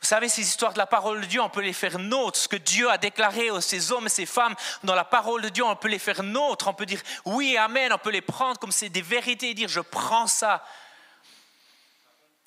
Vous 0.00 0.06
savez, 0.06 0.30
ces 0.30 0.40
histoires 0.40 0.72
de 0.72 0.78
la 0.78 0.86
parole 0.86 1.20
de 1.20 1.26
Dieu, 1.26 1.42
on 1.42 1.50
peut 1.50 1.60
les 1.60 1.74
faire 1.74 1.98
nôtres. 1.98 2.38
Ce 2.38 2.48
que 2.48 2.56
Dieu 2.56 2.90
a 2.90 2.96
déclaré 2.96 3.50
aux 3.50 3.60
ces 3.60 3.92
hommes 3.92 4.06
et 4.06 4.10
ces 4.10 4.24
femmes 4.24 4.54
dans 4.82 4.94
la 4.94 5.04
parole 5.04 5.42
de 5.42 5.50
Dieu, 5.50 5.62
on 5.62 5.76
peut 5.76 5.88
les 5.88 5.98
faire 5.98 6.22
nôtres. 6.22 6.68
On 6.68 6.74
peut 6.74 6.86
dire 6.86 7.02
oui, 7.26 7.58
amen. 7.58 7.92
On 7.92 7.98
peut 7.98 8.10
les 8.10 8.22
prendre 8.22 8.58
comme 8.58 8.72
c'est 8.72 8.88
des 8.88 9.02
vérités 9.02 9.50
et 9.50 9.54
dire 9.54 9.68
je 9.68 9.80
prends 9.80 10.26
ça. 10.26 10.64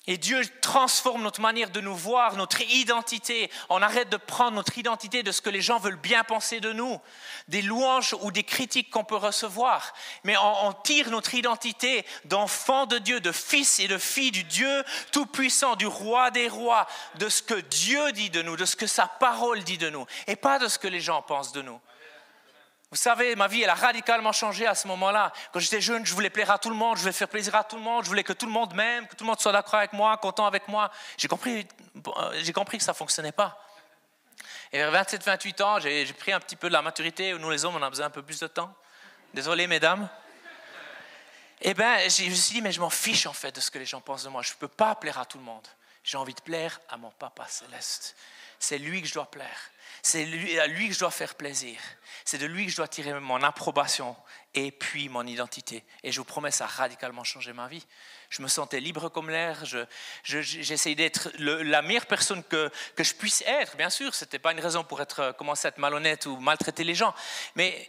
Et 0.06 0.18
Dieu 0.18 0.42
transforme 0.60 1.22
notre 1.22 1.40
manière 1.40 1.70
de 1.70 1.80
nous 1.80 1.96
voir, 1.96 2.36
notre 2.36 2.60
identité. 2.60 3.50
On 3.70 3.80
arrête 3.80 4.10
de 4.10 4.18
prendre 4.18 4.52
notre 4.52 4.76
identité 4.76 5.22
de 5.22 5.32
ce 5.32 5.40
que 5.40 5.48
les 5.48 5.62
gens 5.62 5.78
veulent 5.78 5.96
bien 5.96 6.24
penser 6.24 6.60
de 6.60 6.74
nous, 6.74 7.00
des 7.48 7.62
louanges 7.62 8.14
ou 8.20 8.30
des 8.30 8.42
critiques 8.42 8.90
qu'on 8.90 9.04
peut 9.04 9.16
recevoir. 9.16 9.94
Mais 10.22 10.36
on, 10.36 10.74
tire 10.74 11.10
notre 11.10 11.34
identité 11.34 12.04
d'enfant 12.26 12.84
de 12.84 12.98
Dieu, 12.98 13.20
de 13.20 13.32
fils 13.32 13.80
et 13.80 13.88
de 13.88 13.96
fille 13.96 14.30
du 14.30 14.44
Dieu 14.44 14.84
tout-puissant, 15.10 15.74
du 15.74 15.86
roi 15.86 16.30
des 16.30 16.48
rois, 16.48 16.86
de 17.14 17.30
ce 17.30 17.40
que 17.40 17.54
Dieu 17.54 18.12
dit 18.12 18.28
de 18.28 18.42
nous, 18.42 18.56
de 18.56 18.66
ce 18.66 18.76
que 18.76 18.86
sa 18.86 19.06
parole 19.06 19.64
dit 19.64 19.78
de 19.78 19.88
nous, 19.88 20.04
et 20.26 20.36
pas 20.36 20.58
de 20.58 20.68
ce 20.68 20.78
que 20.78 20.88
les 20.88 21.00
gens 21.00 21.22
pensent 21.22 21.52
de 21.52 21.62
nous. 21.62 21.80
Vous 22.94 23.00
savez, 23.00 23.34
ma 23.34 23.48
vie, 23.48 23.60
elle 23.60 23.70
a 23.70 23.74
radicalement 23.74 24.30
changé 24.30 24.68
à 24.68 24.76
ce 24.76 24.86
moment-là. 24.86 25.32
Quand 25.52 25.58
j'étais 25.58 25.80
jeune, 25.80 26.06
je 26.06 26.14
voulais 26.14 26.30
plaire 26.30 26.52
à 26.52 26.60
tout 26.60 26.70
le 26.70 26.76
monde, 26.76 26.96
je 26.96 27.00
voulais 27.00 27.12
faire 27.12 27.26
plaisir 27.26 27.52
à 27.56 27.64
tout 27.64 27.74
le 27.74 27.82
monde, 27.82 28.04
je 28.04 28.08
voulais 28.08 28.22
que 28.22 28.32
tout 28.32 28.46
le 28.46 28.52
monde 28.52 28.72
m'aime, 28.72 29.08
que 29.08 29.16
tout 29.16 29.24
le 29.24 29.30
monde 29.30 29.40
soit 29.40 29.50
d'accord 29.50 29.80
avec 29.80 29.92
moi, 29.92 30.16
content 30.18 30.46
avec 30.46 30.68
moi. 30.68 30.92
J'ai 31.18 31.26
compris, 31.26 31.66
euh, 32.06 32.40
j'ai 32.40 32.52
compris 32.52 32.78
que 32.78 32.84
ça 32.84 32.92
ne 32.92 32.96
fonctionnait 32.96 33.32
pas. 33.32 33.60
Et 34.72 34.78
vers 34.78 34.92
27-28 34.92 35.62
ans, 35.64 35.80
j'ai 35.80 36.04
pris 36.12 36.30
un 36.30 36.38
petit 36.38 36.54
peu 36.54 36.68
de 36.68 36.72
la 36.72 36.82
maturité. 36.82 37.32
Nous, 37.32 37.50
les 37.50 37.64
hommes, 37.64 37.74
on 37.74 37.82
a 37.82 37.90
besoin 37.90 38.06
un 38.06 38.10
peu 38.10 38.22
plus 38.22 38.38
de 38.38 38.46
temps. 38.46 38.72
Désolé, 39.34 39.66
mesdames. 39.66 40.08
Eh 41.62 41.74
bien, 41.74 41.98
je 41.98 42.06
me 42.06 42.30
suis 42.30 42.54
dit, 42.54 42.62
mais 42.62 42.70
je 42.70 42.78
m'en 42.78 42.90
fiche 42.90 43.26
en 43.26 43.32
fait 43.32 43.50
de 43.50 43.60
ce 43.60 43.72
que 43.72 43.80
les 43.80 43.86
gens 43.86 44.02
pensent 44.02 44.22
de 44.22 44.28
moi. 44.28 44.42
Je 44.42 44.52
ne 44.52 44.56
peux 44.58 44.68
pas 44.68 44.94
plaire 44.94 45.18
à 45.18 45.26
tout 45.26 45.38
le 45.38 45.44
monde. 45.44 45.66
J'ai 46.04 46.16
envie 46.16 46.34
de 46.34 46.42
plaire 46.42 46.80
à 46.88 46.96
mon 46.96 47.10
papa 47.10 47.48
céleste. 47.48 48.14
C'est 48.60 48.78
lui 48.78 49.02
que 49.02 49.08
je 49.08 49.14
dois 49.14 49.28
plaire. 49.28 49.70
C'est 50.06 50.58
à 50.58 50.66
lui 50.66 50.88
que 50.88 50.94
je 50.94 50.98
dois 50.98 51.10
faire 51.10 51.34
plaisir. 51.34 51.80
C'est 52.26 52.36
de 52.36 52.44
lui 52.44 52.66
que 52.66 52.70
je 52.70 52.76
dois 52.76 52.88
tirer 52.88 53.18
mon 53.20 53.42
approbation 53.42 54.14
et 54.52 54.70
puis 54.70 55.08
mon 55.08 55.26
identité. 55.26 55.82
Et 56.02 56.12
je 56.12 56.20
vous 56.20 56.26
promets, 56.26 56.50
ça 56.50 56.64
a 56.64 56.66
radicalement 56.66 57.24
changé 57.24 57.54
ma 57.54 57.68
vie. 57.68 57.84
Je 58.28 58.42
me 58.42 58.48
sentais 58.48 58.80
libre 58.80 59.08
comme 59.08 59.30
l'air. 59.30 59.64
J'essayais 60.24 60.94
d'être 60.94 61.30
la 61.38 61.80
meilleure 61.80 62.04
personne 62.04 62.44
que, 62.44 62.70
que 62.94 63.02
je 63.02 63.14
puisse 63.14 63.42
être. 63.46 63.78
Bien 63.78 63.88
sûr, 63.88 64.14
ce 64.14 64.26
n'était 64.26 64.38
pas 64.38 64.52
une 64.52 64.60
raison 64.60 64.84
pour 64.84 65.00
être, 65.00 65.32
commencer 65.38 65.68
à 65.68 65.70
être 65.70 65.78
malhonnête 65.78 66.26
ou 66.26 66.36
maltraiter 66.36 66.84
les 66.84 66.94
gens. 66.94 67.14
Mais 67.54 67.88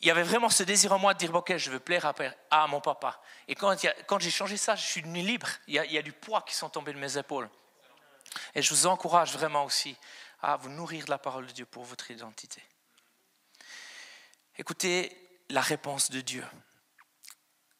il 0.00 0.08
y 0.08 0.10
avait 0.10 0.24
vraiment 0.24 0.50
ce 0.50 0.64
désir 0.64 0.92
en 0.92 0.98
moi 0.98 1.14
de 1.14 1.20
dire, 1.20 1.32
ok, 1.32 1.56
je 1.58 1.70
veux 1.70 1.78
plaire 1.78 2.06
à, 2.06 2.14
à 2.50 2.66
mon 2.66 2.80
papa. 2.80 3.22
Et 3.46 3.54
quand, 3.54 3.76
quand 4.08 4.18
j'ai 4.18 4.32
changé 4.32 4.56
ça, 4.56 4.74
je 4.74 4.84
suis 4.84 5.02
devenu 5.02 5.22
libre. 5.22 5.46
Il 5.68 5.74
y, 5.74 5.78
a, 5.78 5.84
il 5.84 5.92
y 5.92 5.98
a 5.98 6.02
du 6.02 6.12
poids 6.12 6.42
qui 6.42 6.56
sont 6.56 6.70
tombés 6.70 6.92
de 6.92 6.98
mes 6.98 7.16
épaules. 7.16 7.48
Et 8.54 8.62
je 8.62 8.74
vous 8.74 8.86
encourage 8.86 9.32
vraiment 9.32 9.64
aussi 9.64 9.96
à 10.42 10.56
vous 10.56 10.68
nourrir 10.68 11.04
de 11.04 11.10
la 11.10 11.18
parole 11.18 11.46
de 11.46 11.52
Dieu 11.52 11.66
pour 11.66 11.84
votre 11.84 12.10
identité. 12.10 12.62
Écoutez 14.58 15.16
la 15.48 15.60
réponse 15.60 16.10
de 16.10 16.20
Dieu. 16.20 16.44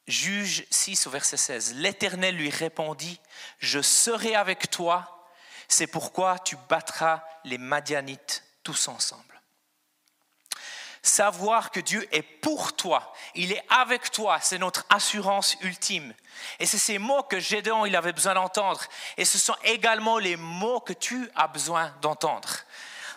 Juge 0.07 0.65
6 0.71 1.07
au 1.07 1.11
verset 1.11 1.37
16. 1.37 1.75
L'Éternel 1.75 2.37
lui 2.37 2.51
répondit, 2.51 3.21
je 3.59 3.81
serai 3.81 4.35
avec 4.35 4.71
toi, 4.71 5.29
c'est 5.69 5.87
pourquoi 5.87 6.39
tu 6.39 6.57
battras 6.69 7.25
les 7.45 7.59
Madianites 7.59 8.45
tous 8.63 8.89
ensemble. 8.89 9.32
Savoir 11.05 11.73
que 11.73 11.81
Dieu 11.81 12.09
est 12.13 12.23
pour 12.23 12.75
toi, 12.75 13.13
il 13.35 13.51
est 13.51 13.65
avec 13.71 14.13
toi, 14.13 14.39
c'est 14.41 14.59
notre 14.59 14.85
assurance 14.89 15.57
ultime. 15.61 16.15
Et 16.61 16.67
c'est 16.67 16.79
ces 16.79 16.99
mots 16.99 17.25
que 17.25 17.41
Gédéon 17.41 17.87
il 17.87 17.97
avait 17.97 18.13
besoin 18.13 18.35
d'entendre. 18.35 18.81
Et 19.17 19.25
ce 19.25 19.37
sont 19.37 19.57
également 19.65 20.19
les 20.19 20.37
mots 20.37 20.79
que 20.79 20.93
tu 20.93 21.29
as 21.35 21.49
besoin 21.49 21.93
d'entendre. 22.03 22.49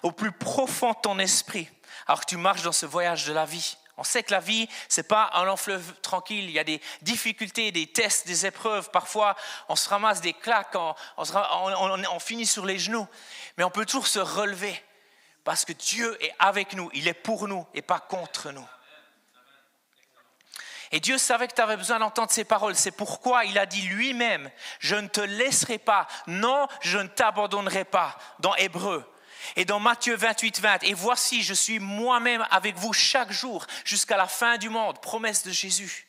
Au 0.02 0.12
plus 0.12 0.32
profond 0.32 0.92
de 0.92 0.98
ton 1.02 1.20
esprit, 1.20 1.70
alors 2.08 2.22
que 2.22 2.26
tu 2.26 2.38
marches 2.38 2.64
dans 2.64 2.72
ce 2.72 2.88
voyage 2.88 3.26
de 3.26 3.34
la 3.34 3.46
vie. 3.46 3.78
On 3.98 4.04
sait 4.04 4.24
que 4.24 4.32
la 4.32 4.40
vie, 4.40 4.68
c'est 4.90 5.08
pas 5.08 5.30
un 5.34 5.46
long 5.46 5.56
tranquille. 6.02 6.46
Il 6.46 6.52
y 6.52 6.60
a 6.60 6.64
des 6.64 6.82
difficultés, 7.04 7.72
des 7.72 7.88
tests, 7.88 8.28
des 8.28 8.48
épreuves. 8.48 8.90
Parfois, 8.90 9.36
on 9.70 9.76
se 9.76 9.88
ramasse 9.88 10.22
des 10.22 10.34
claques, 10.34 10.76
on 10.76 12.20
finit 12.20 12.48
sur 12.48 12.66
les 12.66 12.80
genoux. 12.80 13.08
Mais 13.58 13.64
on 13.64 13.70
peut 13.70 13.86
toujours 13.86 14.08
se 14.08 14.20
relever 14.20 14.84
parce 15.46 15.64
que 15.64 15.74
Dieu 15.74 16.22
est 16.22 16.34
avec 16.40 16.74
nous, 16.74 16.90
il 16.94 17.08
est 17.08 17.14
pour 17.14 17.48
nous 17.48 17.66
et 17.74 17.82
pas 17.82 18.00
contre 18.00 18.52
nous. 18.52 18.68
Et 20.92 21.00
Dieu 21.00 21.18
savait 21.18 21.48
que 21.48 21.54
tu 21.54 21.62
avais 21.62 21.78
besoin 21.78 22.00
d'entendre 22.00 22.32
ces 22.32 22.44
paroles. 22.44 22.76
C'est 22.76 22.92
pourquoi 22.92 23.46
il 23.46 23.58
a 23.58 23.66
dit 23.66 23.84
lui-même, 23.84 24.50
je 24.80 24.96
ne 24.96 25.08
te 25.08 25.22
laisserai 25.22 25.78
pas, 25.78 26.08
non, 26.28 26.68
je 26.82 26.98
ne 26.98 27.08
t'abandonnerai 27.08 27.86
pas, 27.86 28.18
dans 28.40 28.56
Hébreu. 28.56 29.06
Et 29.56 29.66
dans 29.66 29.80
Matthieu 29.80 30.16
28, 30.16 30.60
20, 30.60 30.84
et 30.84 30.94
voici, 30.94 31.44
je 31.44 31.54
suis 31.54 31.80
moi-même 31.80 32.46
avec 32.50 32.76
vous 32.76 32.94
chaque 32.94 33.32
jour 33.32 33.66
jusqu'à 33.84 34.18
la 34.18 34.28
fin 34.28 34.58
du 34.58 34.70
monde, 34.70 35.00
promesse 35.00 35.44
de 35.44 35.52
Jésus. 35.52 36.05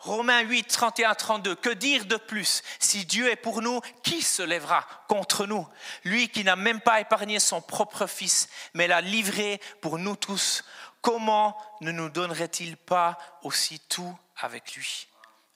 Romains 0.00 0.40
8, 0.40 0.66
31, 0.66 1.14
32. 1.14 1.54
Que 1.56 1.68
dire 1.68 2.06
de 2.06 2.16
plus? 2.16 2.62
Si 2.78 3.04
Dieu 3.04 3.30
est 3.30 3.36
pour 3.36 3.60
nous, 3.60 3.80
qui 4.02 4.22
se 4.22 4.42
lèvera 4.42 4.86
contre 5.08 5.46
nous? 5.46 5.68
Lui 6.04 6.30
qui 6.30 6.42
n'a 6.42 6.56
même 6.56 6.80
pas 6.80 7.00
épargné 7.00 7.38
son 7.38 7.60
propre 7.60 8.06
Fils, 8.06 8.48
mais 8.72 8.88
l'a 8.88 9.02
livré 9.02 9.60
pour 9.82 9.98
nous 9.98 10.16
tous, 10.16 10.64
comment 11.02 11.54
ne 11.82 11.92
nous 11.92 12.08
donnerait-il 12.08 12.78
pas 12.78 13.18
aussi 13.42 13.78
tout 13.78 14.18
avec 14.38 14.74
lui? 14.74 15.06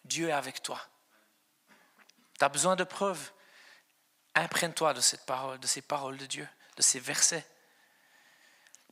Dieu 0.04 0.28
est 0.28 0.32
avec 0.32 0.62
toi. 0.62 0.78
Tu 2.38 2.44
as 2.44 2.50
besoin 2.50 2.76
de 2.76 2.84
preuves? 2.84 3.32
Imprègne-toi 4.34 4.92
de 4.92 5.00
cette 5.00 5.24
parole, 5.24 5.58
de 5.58 5.66
ces 5.66 5.80
paroles 5.80 6.18
de 6.18 6.26
Dieu, 6.26 6.46
de 6.76 6.82
ces 6.82 7.00
versets. 7.00 7.46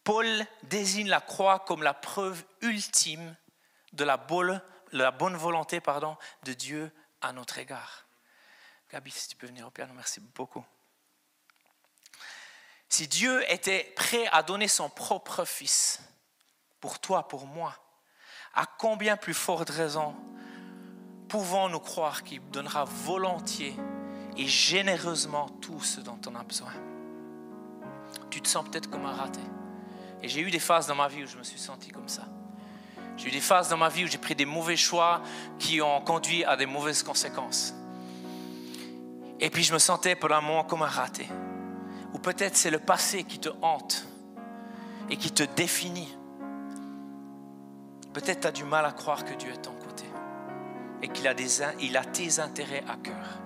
Paul 0.03 0.47
désigne 0.62 1.09
la 1.09 1.21
croix 1.21 1.59
comme 1.59 1.83
la 1.83 1.93
preuve 1.95 2.43
ultime 2.62 3.37
de 3.93 4.05
la 4.05 4.17
bonne 4.17 4.62
la 4.92 5.11
bonne 5.11 5.37
volonté 5.37 5.81
pardon, 5.81 6.16
de 6.44 6.52
Dieu 6.52 6.90
à 7.20 7.33
notre 7.33 7.59
égard. 7.59 8.07
Gabi, 8.90 9.11
si 9.11 9.28
tu 9.28 9.37
peux 9.37 9.46
venir 9.46 9.66
au 9.66 9.70
piano, 9.70 9.92
merci 9.94 10.20
beaucoup. 10.20 10.64
Si 12.88 13.09
Dieu 13.09 13.42
était 13.50 13.85
prêt 13.96 14.26
à 14.33 14.42
donner 14.42 14.68
son 14.68 14.90
propre 14.90 15.46
Fils 15.46 16.00
pour 16.78 16.98
toi, 16.98 17.26
pour 17.26 17.46
moi, 17.46 17.74
à 18.55 18.66
combien 18.66 19.16
plus 19.16 19.35
forte 19.35 19.70
raison 19.70 20.14
pouvons-nous 21.28 21.81
croire 21.81 22.22
qu'il 22.22 22.42
donnera 22.50 22.85
volontiers 22.85 23.74
et 24.37 24.46
généreusement 24.46 25.48
tout 25.62 25.81
ce 25.81 26.02
dont 26.02 26.20
on 26.26 26.35
a 26.35 26.42
besoin? 26.42 26.72
Tu 28.28 28.42
te 28.42 28.48
sens 28.48 28.68
peut-être 28.68 28.90
comme 28.90 29.07
un 29.07 29.14
raté. 29.14 29.40
Et 30.20 30.28
j'ai 30.28 30.40
eu 30.40 30.50
des 30.50 30.59
phases 30.59 30.87
dans 30.87 30.94
ma 30.94 31.09
vie 31.09 31.24
où 31.24 31.26
je 31.26 31.38
me 31.38 31.42
suis 31.42 31.59
senti 31.59 31.90
comme 31.90 32.09
ça. 32.09 32.28
J'ai 33.22 33.28
eu 33.28 33.30
des 33.30 33.40
phases 33.40 33.68
dans 33.68 33.76
ma 33.76 33.88
vie 33.88 34.04
où 34.04 34.08
j'ai 34.08 34.18
pris 34.18 34.35
des 34.35 34.44
mauvais 34.44 34.76
choix 34.76 35.22
qui 35.61 35.80
ont 35.80 36.00
conduit 36.00 36.44
à 36.44 36.56
des 36.56 36.66
mauvaises 36.66 37.04
conséquences. 37.04 37.72
Et 39.38 39.48
puis 39.48 39.62
je 39.62 39.72
me 39.72 39.78
sentais 39.78 40.16
pendant 40.16 40.35
un 40.35 40.40
moment 40.40 40.64
comme 40.64 40.82
un 40.82 40.88
raté. 40.88 41.28
Ou 42.14 42.18
peut-être 42.18 42.56
c'est 42.56 42.72
le 42.72 42.80
passé 42.80 43.22
qui 43.22 43.38
te 43.38 43.48
hante 43.62 44.04
et 45.08 45.16
qui 45.16 45.30
te 45.30 45.44
définit. 45.44 46.12
Peut-être 48.12 48.40
tu 48.40 48.46
as 48.48 48.52
du 48.52 48.64
mal 48.64 48.85
à 48.85 48.90
croire 48.90 49.24
que 49.24 49.35
Dieu 49.35 49.50
est 49.50 49.58
de 49.58 49.62
ton 49.62 49.74
côté 49.74 50.04
et 51.00 51.06
qu'il 51.06 51.28
a, 51.28 51.35
des, 51.35 51.62
il 51.80 51.96
a 51.96 52.04
tes 52.04 52.40
intérêts 52.40 52.82
à 52.88 52.96
cœur. 52.96 53.38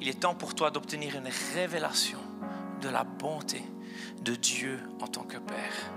Il 0.00 0.08
est 0.08 0.20
temps 0.20 0.34
pour 0.34 0.54
toi 0.54 0.70
d'obtenir 0.70 1.14
une 1.16 1.28
révélation 1.54 2.20
de 2.80 2.88
la 2.88 3.04
bonté 3.04 3.62
de 4.22 4.34
Dieu 4.34 4.80
en 5.02 5.08
tant 5.08 5.24
que 5.24 5.36
Père. 5.36 5.90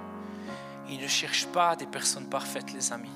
Il 0.89 0.99
ne 0.99 1.07
cherche 1.07 1.45
pas 1.47 1.75
des 1.75 1.85
personnes 1.85 2.27
parfaites, 2.27 2.73
les 2.73 2.91
amis. 2.91 3.11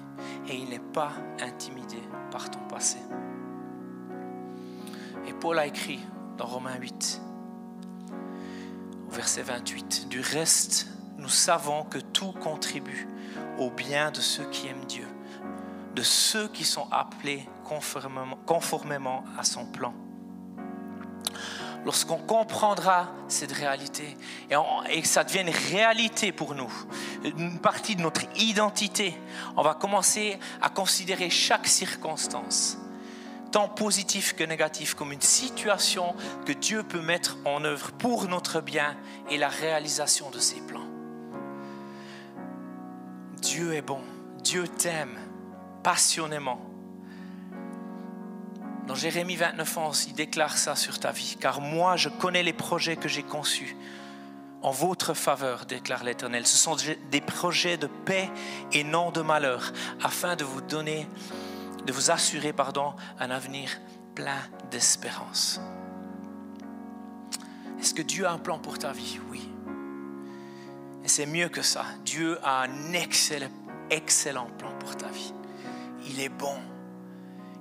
Et 0.47 0.55
il 0.55 0.69
n'est 0.69 0.79
pas 0.79 1.11
intimidé 1.39 1.97
par 2.31 2.49
ton 2.51 2.59
passé. 2.67 2.97
Et 5.27 5.33
Paul 5.33 5.57
a 5.57 5.65
écrit 5.65 5.99
dans 6.37 6.45
Romains 6.45 6.77
8, 6.79 7.21
au 9.07 9.11
verset 9.11 9.41
28, 9.41 10.07
Du 10.09 10.19
reste, 10.19 10.87
nous 11.17 11.29
savons 11.29 11.83
que 11.83 11.99
tout 11.99 12.33
contribue 12.33 13.07
au 13.57 13.69
bien 13.69 14.11
de 14.11 14.19
ceux 14.19 14.45
qui 14.49 14.67
aiment 14.67 14.85
Dieu, 14.85 15.07
de 15.95 16.01
ceux 16.01 16.47
qui 16.49 16.63
sont 16.63 16.87
appelés 16.91 17.47
conformément 18.45 19.23
à 19.37 19.43
son 19.43 19.65
plan. 19.65 19.93
Lorsqu'on 21.85 22.17
comprendra 22.17 23.09
cette 23.27 23.51
réalité 23.51 24.17
et, 24.89 25.01
que 25.01 25.07
ça 25.07 25.23
devienne 25.23 25.49
réalité 25.49 26.31
pour 26.31 26.55
nous, 26.55 26.71
une 27.23 27.59
partie 27.59 27.95
de 27.95 28.01
notre 28.01 28.23
identité, 28.37 29.17
on 29.55 29.63
va 29.63 29.73
commencer 29.73 30.39
à 30.61 30.69
considérer 30.69 31.29
chaque 31.29 31.67
circonstance, 31.67 32.77
tant 33.51 33.67
positive 33.67 34.35
que 34.35 34.43
négative, 34.43 34.95
comme 34.95 35.11
une 35.11 35.21
situation 35.21 36.15
que 36.45 36.53
Dieu 36.53 36.83
peut 36.83 37.01
mettre 37.01 37.37
en 37.45 37.63
œuvre 37.63 37.91
pour 37.93 38.27
notre 38.27 38.61
bien 38.61 38.95
et 39.29 39.37
la 39.37 39.49
réalisation 39.49 40.29
de 40.29 40.39
ses 40.39 40.61
plans. 40.61 40.87
Dieu 43.41 43.73
est 43.73 43.81
bon, 43.81 43.99
Dieu 44.41 44.67
t'aime 44.67 45.19
passionnément. 45.83 46.72
Dans 48.87 48.95
Jérémie 48.95 49.35
29, 49.35 49.77
11, 49.77 50.05
il 50.09 50.13
déclare 50.13 50.57
ça 50.57 50.75
sur 50.75 50.99
ta 50.99 51.11
vie. 51.11 51.37
Car 51.39 51.61
moi, 51.61 51.95
je 51.95 52.09
connais 52.09 52.43
les 52.43 52.53
projets 52.53 52.97
que 52.97 53.07
j'ai 53.07 53.23
conçus 53.23 53.77
en 54.61 54.71
votre 54.71 55.13
faveur, 55.13 55.65
déclare 55.65 56.03
l'Éternel. 56.03 56.47
Ce 56.47 56.57
sont 56.57 56.77
des 57.11 57.21
projets 57.21 57.77
de 57.77 57.87
paix 57.87 58.29
et 58.71 58.83
non 58.83 59.11
de 59.11 59.21
malheur, 59.21 59.73
afin 60.01 60.35
de 60.37 60.45
vous 60.45 60.61
donner, 60.61 61.07
de 61.85 61.91
vous 61.91 62.11
assurer, 62.11 62.53
pardon, 62.53 62.93
un 63.19 63.29
avenir 63.29 63.69
plein 64.15 64.39
d'espérance. 64.71 65.59
Est-ce 67.79 67.93
que 67.93 68.01
Dieu 68.01 68.25
a 68.25 68.31
un 68.31 68.37
plan 68.37 68.57
pour 68.57 68.79
ta 68.79 68.93
vie? 68.93 69.19
Oui. 69.29 69.49
Et 71.03 71.09
c'est 71.09 71.25
mieux 71.25 71.49
que 71.49 71.61
ça. 71.61 71.83
Dieu 72.05 72.39
a 72.41 72.61
un 72.63 72.93
excellent, 72.93 73.51
excellent 73.89 74.47
plan 74.57 74.71
pour 74.79 74.95
ta 74.95 75.07
vie. 75.07 75.33
Il 76.07 76.21
est 76.21 76.29
bon. 76.29 76.55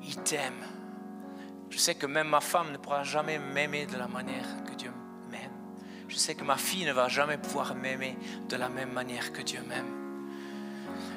Il 0.04 0.16
t'aime. 0.18 0.64
Je 1.72 1.78
sais 1.78 1.94
que 1.94 2.04
même 2.04 2.28
ma 2.28 2.42
femme 2.42 2.70
ne 2.70 2.76
pourra 2.76 3.02
jamais 3.02 3.38
m'aimer 3.38 3.87
de 3.87 3.96
la 3.96 4.06
manière 4.06 4.44
que 4.68 4.74
Dieu 4.74 4.92
m'aime. 5.30 5.50
Je 6.06 6.16
sais 6.16 6.35
que 6.35 6.44
ma 6.44 6.58
fille 6.58 6.85
ne 6.85 6.92
va 6.92 7.08
jamais 7.08 7.38
pouvoir 7.38 7.74
m'aimer 7.74 8.16
de 8.50 8.56
la 8.56 8.68
même 8.68 8.92
manière 8.92 9.32
que 9.32 9.40
Dieu 9.40 9.61
m'aime. 9.66 9.90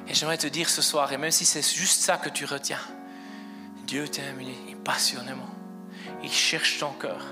Et 0.08 0.14
j'aimerais 0.14 0.38
te 0.38 0.46
dire 0.46 0.70
ce 0.70 0.80
soir, 0.80 1.12
et 1.12 1.18
même 1.18 1.30
si 1.30 1.44
c'est 1.44 1.60
juste 1.60 2.00
ça 2.00 2.16
que 2.16 2.30
tu 2.30 2.46
retiens, 2.46 2.80
Dieu 3.86 4.08
t'aime 4.08 4.40
passionnément. 4.82 5.50
Il 6.22 6.32
cherche 6.32 6.78
ton 6.78 6.92
cœur. 6.92 7.22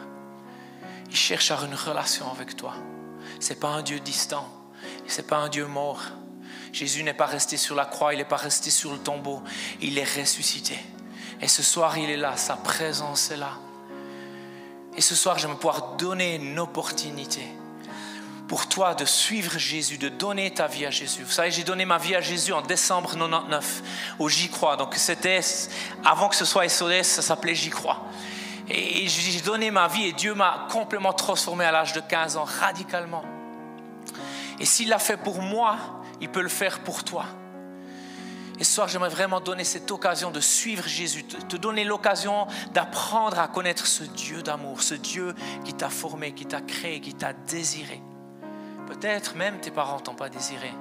Il 1.09 1.17
cherche 1.17 1.51
à 1.51 1.59
une 1.65 1.75
relation 1.75 2.31
avec 2.31 2.57
toi. 2.57 2.75
Ce 3.41 3.51
n'est 3.51 3.59
pas 3.59 3.69
un 3.69 3.83
Dieu 3.83 4.01
distant. 4.01 4.47
Ce 5.07 5.23
n'est 5.23 5.27
pas 5.27 5.39
un 5.39 5.49
Dieu 5.49 5.67
mort. 5.67 6.03
Jésus 6.73 7.03
n'est 7.03 7.15
pas 7.15 7.27
resté 7.27 7.57
sur 7.57 7.75
la 7.75 7.87
croix, 7.87 8.13
il 8.13 8.19
n'est 8.19 8.25
pas 8.27 8.37
resté 8.37 8.71
sur 8.71 8.93
le 8.93 8.99
tombeau. 8.99 9.43
Il 9.81 9.97
est 9.97 10.21
ressuscité. 10.21 10.79
Et 11.45 11.49
ce 11.49 11.63
soir, 11.63 11.99
il 11.99 12.09
est 12.09 12.17
là, 12.17 12.39
sa 12.39 12.57
présence 12.57 13.31
est 13.31 13.37
là. 13.37 13.59
Et 14.97 15.03
ce 15.03 15.15
soir, 15.15 15.37
j'aimerais 15.37 15.59
pouvoir 15.59 15.97
donner 15.99 16.37
une 16.37 16.59
opportunité 16.59 17.43
pour 18.49 18.67
toi 18.67 18.95
de 18.95 19.05
suivre 19.05 19.59
Jésus, 19.59 19.99
de 19.99 20.09
donner 20.09 20.55
ta 20.55 20.69
vie 20.69 20.87
à 20.87 20.91
Jésus. 20.91 21.23
Vous 21.23 21.31
savez, 21.31 21.51
j'ai 21.51 21.63
donné 21.63 21.85
ma 21.85 21.99
vie 21.99 22.15
à 22.15 22.23
Jésus 22.23 22.55
en 22.55 22.63
décembre 22.63 23.11
99 23.11 23.83
au 24.21 24.31
J'y 24.31 24.49
crois. 24.49 24.79
Donc 24.79 24.95
c'était, 24.95 25.41
avant 26.03 26.31
que 26.31 26.37
ce 26.37 26.47
soit 26.47 26.67
SOS, 26.67 27.09
ça 27.09 27.21
s'appelait 27.21 27.55
J'y 27.55 27.69
crois. 27.69 28.01
Et 28.71 29.07
j'ai 29.07 29.43
donné 29.43 29.71
ma 29.71 29.87
vie 29.87 30.07
et 30.07 30.13
Dieu 30.13 30.33
m'a 30.33 30.67
complètement 30.71 31.13
transformé 31.13 31.67
à 31.67 31.73
l'âge 31.73 31.93
de 31.93 32.01
15 32.01 32.39
ans, 32.39 32.45
radicalement. 32.45 33.23
Et 34.59 34.65
s'il 34.65 34.89
l'a 34.89 34.99
fait 34.99 35.19
pour 35.19 35.43
moi, 35.43 35.77
il 36.23 36.31
peut 36.31 36.41
le 36.41 36.49
faire 36.49 36.79
pour 36.79 37.05
toi. 37.05 37.27
Et 38.59 38.65
ce 38.65 38.73
soir, 38.73 38.89
j'aimerais 38.89 39.09
vraiment 39.09 39.41
donner 39.41 39.65
cette 39.65 39.91
occasion 39.91 40.31
de 40.31 40.41
suivre 40.41 40.87
Jésus, 40.87 41.25
te 41.25 41.57
donner 41.57 41.85
l'occasion 41.85 42.47
d'apprendre 42.73 43.39
à 43.39 43.49
connaître 43.49 43.87
ce 43.87 44.05
Dieu 44.05 44.43
d'amour, 44.43 44.83
ce 44.83 44.95
Dieu 44.95 45.35
qui 45.65 45.75
t'a 45.75 45.89
formé, 45.89 46.33
qui 46.33 46.47
t'a 46.47 46.61
créé, 46.61 47.01
qui 47.01 47.15
t'a 47.15 47.33
désiré. 47.33 48.01
Peut-être 48.87 49.35
même 49.35 49.61
tes 49.61 49.71
parents 49.71 49.99
t'ont 49.99 50.15
pas 50.15 50.29
désiré, 50.29 50.73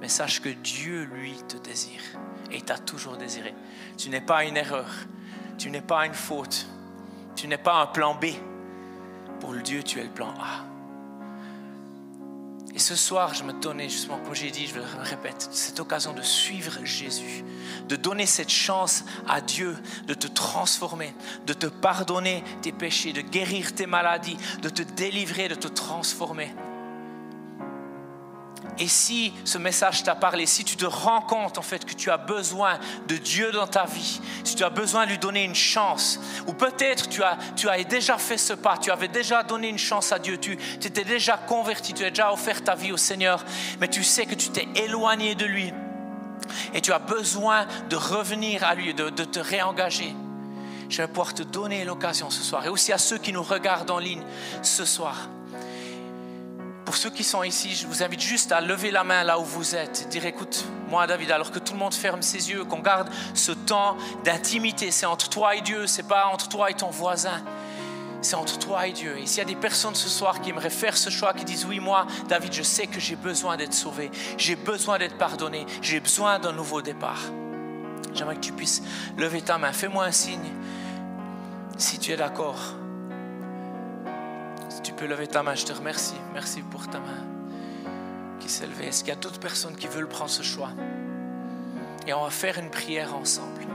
mais 0.00 0.08
sache 0.08 0.42
que 0.42 0.50
Dieu, 0.50 1.04
lui, 1.04 1.34
te 1.48 1.56
désire 1.56 2.02
et 2.50 2.60
t'a 2.60 2.76
toujours 2.76 3.16
désiré. 3.16 3.54
Tu 3.96 4.10
n'es 4.10 4.20
pas 4.20 4.44
une 4.44 4.58
erreur, 4.58 4.90
tu 5.56 5.70
n'es 5.70 5.80
pas 5.80 6.04
une 6.04 6.14
faute, 6.14 6.66
tu 7.34 7.48
n'es 7.48 7.58
pas 7.58 7.80
un 7.80 7.86
plan 7.86 8.14
B. 8.14 8.26
Pour 9.40 9.52
le 9.52 9.62
Dieu, 9.62 9.82
tu 9.82 10.00
es 10.00 10.04
le 10.04 10.10
plan 10.10 10.34
A. 10.38 10.71
Et 12.74 12.78
ce 12.78 12.96
soir, 12.96 13.34
je 13.34 13.44
me 13.44 13.52
donnais 13.52 13.88
justement, 13.88 14.18
comme 14.18 14.34
j'ai 14.34 14.50
dit, 14.50 14.66
je 14.66 14.76
le 14.76 14.84
répète, 15.02 15.48
cette 15.52 15.78
occasion 15.78 16.14
de 16.14 16.22
suivre 16.22 16.78
Jésus, 16.84 17.44
de 17.86 17.96
donner 17.96 18.24
cette 18.24 18.48
chance 18.48 19.04
à 19.28 19.42
Dieu 19.42 19.76
de 20.06 20.14
te 20.14 20.26
transformer, 20.26 21.14
de 21.46 21.52
te 21.52 21.66
pardonner 21.66 22.42
tes 22.62 22.72
péchés, 22.72 23.12
de 23.12 23.20
guérir 23.20 23.74
tes 23.74 23.86
maladies, 23.86 24.38
de 24.62 24.70
te 24.70 24.82
délivrer, 24.82 25.48
de 25.48 25.54
te 25.54 25.68
transformer. 25.68 26.54
Et 28.78 28.88
si 28.88 29.34
ce 29.44 29.58
message 29.58 30.02
t'a 30.02 30.14
parlé, 30.14 30.46
si 30.46 30.64
tu 30.64 30.76
te 30.76 30.86
rends 30.86 31.20
compte 31.20 31.58
en 31.58 31.62
fait 31.62 31.84
que 31.84 31.92
tu 31.92 32.10
as 32.10 32.16
besoin 32.16 32.78
de 33.06 33.16
Dieu 33.16 33.52
dans 33.52 33.66
ta 33.66 33.84
vie, 33.84 34.20
si 34.44 34.54
tu 34.56 34.64
as 34.64 34.70
besoin 34.70 35.04
de 35.04 35.10
lui 35.10 35.18
donner 35.18 35.44
une 35.44 35.54
chance, 35.54 36.18
ou 36.46 36.54
peut-être 36.54 37.08
tu 37.08 37.22
as, 37.22 37.36
tu 37.54 37.68
as 37.68 37.82
déjà 37.84 38.16
fait 38.16 38.38
ce 38.38 38.54
pas, 38.54 38.78
tu 38.78 38.90
avais 38.90 39.08
déjà 39.08 39.42
donné 39.42 39.68
une 39.68 39.78
chance 39.78 40.10
à 40.10 40.18
Dieu, 40.18 40.38
tu 40.38 40.56
t'étais 40.56 41.04
déjà 41.04 41.36
converti, 41.36 41.92
tu 41.92 42.04
as 42.04 42.10
déjà 42.10 42.32
offert 42.32 42.64
ta 42.64 42.74
vie 42.74 42.92
au 42.92 42.96
Seigneur, 42.96 43.44
mais 43.78 43.88
tu 43.88 44.02
sais 44.02 44.24
que 44.24 44.34
tu 44.34 44.48
t'es 44.48 44.66
éloigné 44.74 45.34
de 45.34 45.44
lui 45.44 45.72
et 46.72 46.80
tu 46.80 46.92
as 46.92 46.98
besoin 46.98 47.66
de 47.90 47.96
revenir 47.96 48.64
à 48.64 48.74
lui, 48.74 48.94
de, 48.94 49.10
de 49.10 49.24
te 49.24 49.38
réengager. 49.38 50.14
Je 50.88 51.02
vais 51.02 51.08
pouvoir 51.08 51.34
te 51.34 51.42
donner 51.42 51.84
l'occasion 51.84 52.30
ce 52.30 52.42
soir 52.42 52.64
et 52.64 52.68
aussi 52.68 52.92
à 52.92 52.98
ceux 52.98 53.18
qui 53.18 53.32
nous 53.32 53.42
regardent 53.42 53.90
en 53.90 53.98
ligne 53.98 54.22
ce 54.62 54.84
soir 54.84 55.28
pour 56.84 56.96
ceux 56.96 57.10
qui 57.10 57.24
sont 57.24 57.42
ici, 57.42 57.74
je 57.74 57.86
vous 57.86 58.02
invite 58.02 58.20
juste 58.20 58.52
à 58.52 58.60
lever 58.60 58.90
la 58.90 59.04
main 59.04 59.22
là 59.22 59.38
où 59.38 59.44
vous 59.44 59.74
êtes 59.74 60.08
dire 60.08 60.26
écoute, 60.26 60.64
moi 60.88 61.06
David, 61.06 61.30
alors 61.30 61.50
que 61.50 61.58
tout 61.58 61.72
le 61.74 61.78
monde 61.78 61.94
ferme 61.94 62.22
ses 62.22 62.50
yeux, 62.50 62.64
qu'on 62.64 62.80
garde 62.80 63.08
ce 63.34 63.52
temps 63.52 63.96
d'intimité, 64.24 64.90
c'est 64.90 65.06
entre 65.06 65.28
toi 65.28 65.54
et 65.54 65.60
Dieu, 65.60 65.86
c'est 65.86 66.06
pas 66.06 66.26
entre 66.26 66.48
toi 66.48 66.70
et 66.70 66.74
ton 66.74 66.90
voisin. 66.90 67.42
C'est 68.20 68.36
entre 68.36 68.58
toi 68.58 68.86
et 68.86 68.92
Dieu. 68.92 69.18
Et 69.18 69.26
s'il 69.26 69.38
y 69.38 69.40
a 69.40 69.44
des 69.44 69.56
personnes 69.56 69.96
ce 69.96 70.08
soir 70.08 70.40
qui 70.40 70.50
aimeraient 70.50 70.70
faire 70.70 70.96
ce 70.96 71.10
choix, 71.10 71.32
qui 71.32 71.44
disent 71.44 71.64
oui, 71.64 71.80
moi, 71.80 72.06
David, 72.28 72.52
je 72.52 72.62
sais 72.62 72.86
que 72.86 73.00
j'ai 73.00 73.16
besoin 73.16 73.56
d'être 73.56 73.74
sauvé, 73.74 74.10
j'ai 74.38 74.54
besoin 74.54 74.98
d'être 74.98 75.18
pardonné, 75.18 75.66
j'ai 75.80 75.98
besoin 75.98 76.38
d'un 76.38 76.52
nouveau 76.52 76.82
départ. 76.82 77.20
J'aimerais 78.14 78.36
que 78.36 78.40
tu 78.40 78.52
puisses 78.52 78.82
lever 79.16 79.42
ta 79.42 79.58
main. 79.58 79.72
Fais-moi 79.72 80.04
un 80.04 80.12
signe 80.12 80.52
si 81.78 81.98
tu 81.98 82.12
es 82.12 82.16
d'accord 82.16 82.76
tu 84.82 84.92
peux 84.92 85.06
lever 85.06 85.26
ta 85.26 85.42
main, 85.42 85.54
je 85.54 85.64
te 85.64 85.72
remercie. 85.72 86.14
Merci 86.32 86.62
pour 86.62 86.88
ta 86.88 86.98
main 86.98 87.24
qui 88.40 88.48
s'est 88.48 88.66
levée. 88.66 88.86
Est-ce 88.86 89.00
qu'il 89.00 89.08
y 89.08 89.16
a 89.16 89.20
d'autres 89.20 89.40
personnes 89.40 89.76
qui 89.76 89.86
veulent 89.86 90.08
prendre 90.08 90.30
ce 90.30 90.42
choix? 90.42 90.70
Et 92.06 92.12
on 92.12 92.24
va 92.24 92.30
faire 92.30 92.58
une 92.58 92.70
prière 92.70 93.14
ensemble. 93.14 93.66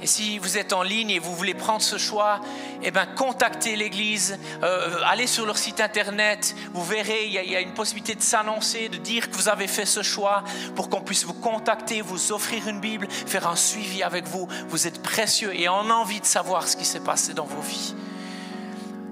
Et 0.00 0.06
si 0.06 0.38
vous 0.38 0.58
êtes 0.58 0.72
en 0.72 0.82
ligne 0.82 1.10
et 1.10 1.20
vous 1.20 1.34
voulez 1.34 1.54
prendre 1.54 1.80
ce 1.80 1.96
choix, 1.96 2.40
eh 2.82 2.90
ben, 2.90 3.06
contactez 3.06 3.76
l'Église, 3.76 4.36
euh, 4.64 4.98
allez 5.04 5.28
sur 5.28 5.46
leur 5.46 5.56
site 5.56 5.80
internet, 5.80 6.56
vous 6.72 6.84
verrez, 6.84 7.26
il 7.26 7.32
y, 7.32 7.38
a, 7.38 7.44
il 7.44 7.50
y 7.52 7.54
a 7.54 7.60
une 7.60 7.72
possibilité 7.72 8.16
de 8.16 8.22
s'annoncer, 8.22 8.88
de 8.88 8.96
dire 8.96 9.30
que 9.30 9.36
vous 9.36 9.48
avez 9.48 9.68
fait 9.68 9.86
ce 9.86 10.02
choix 10.02 10.42
pour 10.74 10.90
qu'on 10.90 11.02
puisse 11.02 11.24
vous 11.24 11.34
contacter, 11.34 12.00
vous 12.00 12.32
offrir 12.32 12.66
une 12.66 12.80
Bible, 12.80 13.06
faire 13.08 13.46
un 13.46 13.54
suivi 13.54 14.02
avec 14.02 14.26
vous. 14.26 14.48
Vous 14.68 14.88
êtes 14.88 15.02
précieux 15.02 15.54
et 15.54 15.68
on 15.68 15.88
a 15.88 15.94
envie 15.94 16.20
de 16.20 16.26
savoir 16.26 16.66
ce 16.66 16.76
qui 16.76 16.84
s'est 16.84 17.04
passé 17.04 17.32
dans 17.32 17.46
vos 17.46 17.62
vies. 17.62 17.94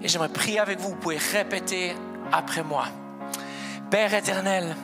Et 0.02 0.08
j'aimerais 0.08 0.28
prier 0.28 0.58
avec 0.58 0.78
vous. 0.78 0.90
Vous 0.90 0.96
pouvez 0.96 1.18
répéter 1.18 1.94
après 2.32 2.62
moi. 2.62 2.86
Père 3.90 4.14
éternel, 4.14 4.76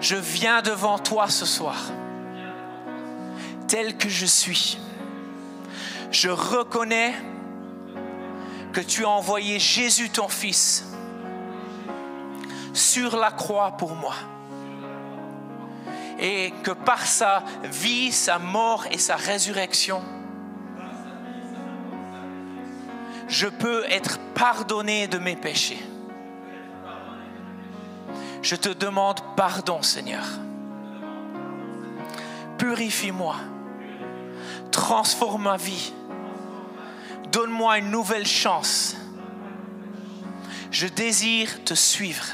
je 0.00 0.16
viens 0.16 0.62
devant 0.62 0.98
toi 0.98 1.28
ce 1.28 1.44
soir, 1.44 1.76
tel 3.66 3.96
que 3.96 4.08
je 4.08 4.26
suis. 4.26 4.78
Je 6.10 6.30
reconnais 6.30 7.14
que 8.72 8.80
tu 8.80 9.04
as 9.04 9.10
envoyé 9.10 9.58
Jésus 9.58 10.08
ton 10.08 10.28
Fils 10.28 10.86
sur 12.72 13.16
la 13.16 13.30
croix 13.30 13.72
pour 13.72 13.94
moi. 13.94 14.14
Et 16.18 16.52
que 16.62 16.70
par 16.70 17.06
sa 17.06 17.44
vie, 17.64 18.10
sa 18.10 18.38
mort 18.38 18.86
et 18.90 18.98
sa 18.98 19.16
résurrection, 19.16 20.02
je 23.28 23.46
peux 23.46 23.84
être 23.90 24.18
pardonné 24.34 25.06
de 25.06 25.18
mes 25.18 25.36
péchés. 25.36 25.82
Je 28.42 28.56
te 28.56 28.70
demande 28.70 29.20
pardon, 29.36 29.82
Seigneur. 29.82 30.24
Purifie-moi. 32.56 33.36
Transforme 34.70 35.42
ma 35.42 35.56
vie. 35.56 35.92
Donne-moi 37.30 37.78
une 37.78 37.90
nouvelle 37.90 38.26
chance. 38.26 38.96
Je 40.70 40.86
désire 40.86 41.62
te 41.64 41.74
suivre. 41.74 42.24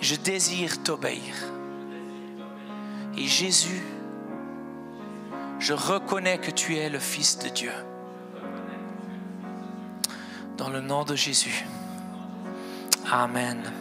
Je 0.00 0.16
désire 0.16 0.82
t'obéir. 0.82 1.34
Et 3.16 3.26
Jésus, 3.26 3.82
je 5.58 5.74
reconnais 5.74 6.38
que 6.38 6.50
tu 6.50 6.76
es 6.76 6.88
le 6.88 6.98
Fils 6.98 7.38
de 7.38 7.48
Dieu 7.48 7.72
Dans 10.60 10.68
le 10.68 10.82
nom 10.82 11.04
de 11.04 11.16
Jésus. 11.16 11.64
Amen. 13.10 13.72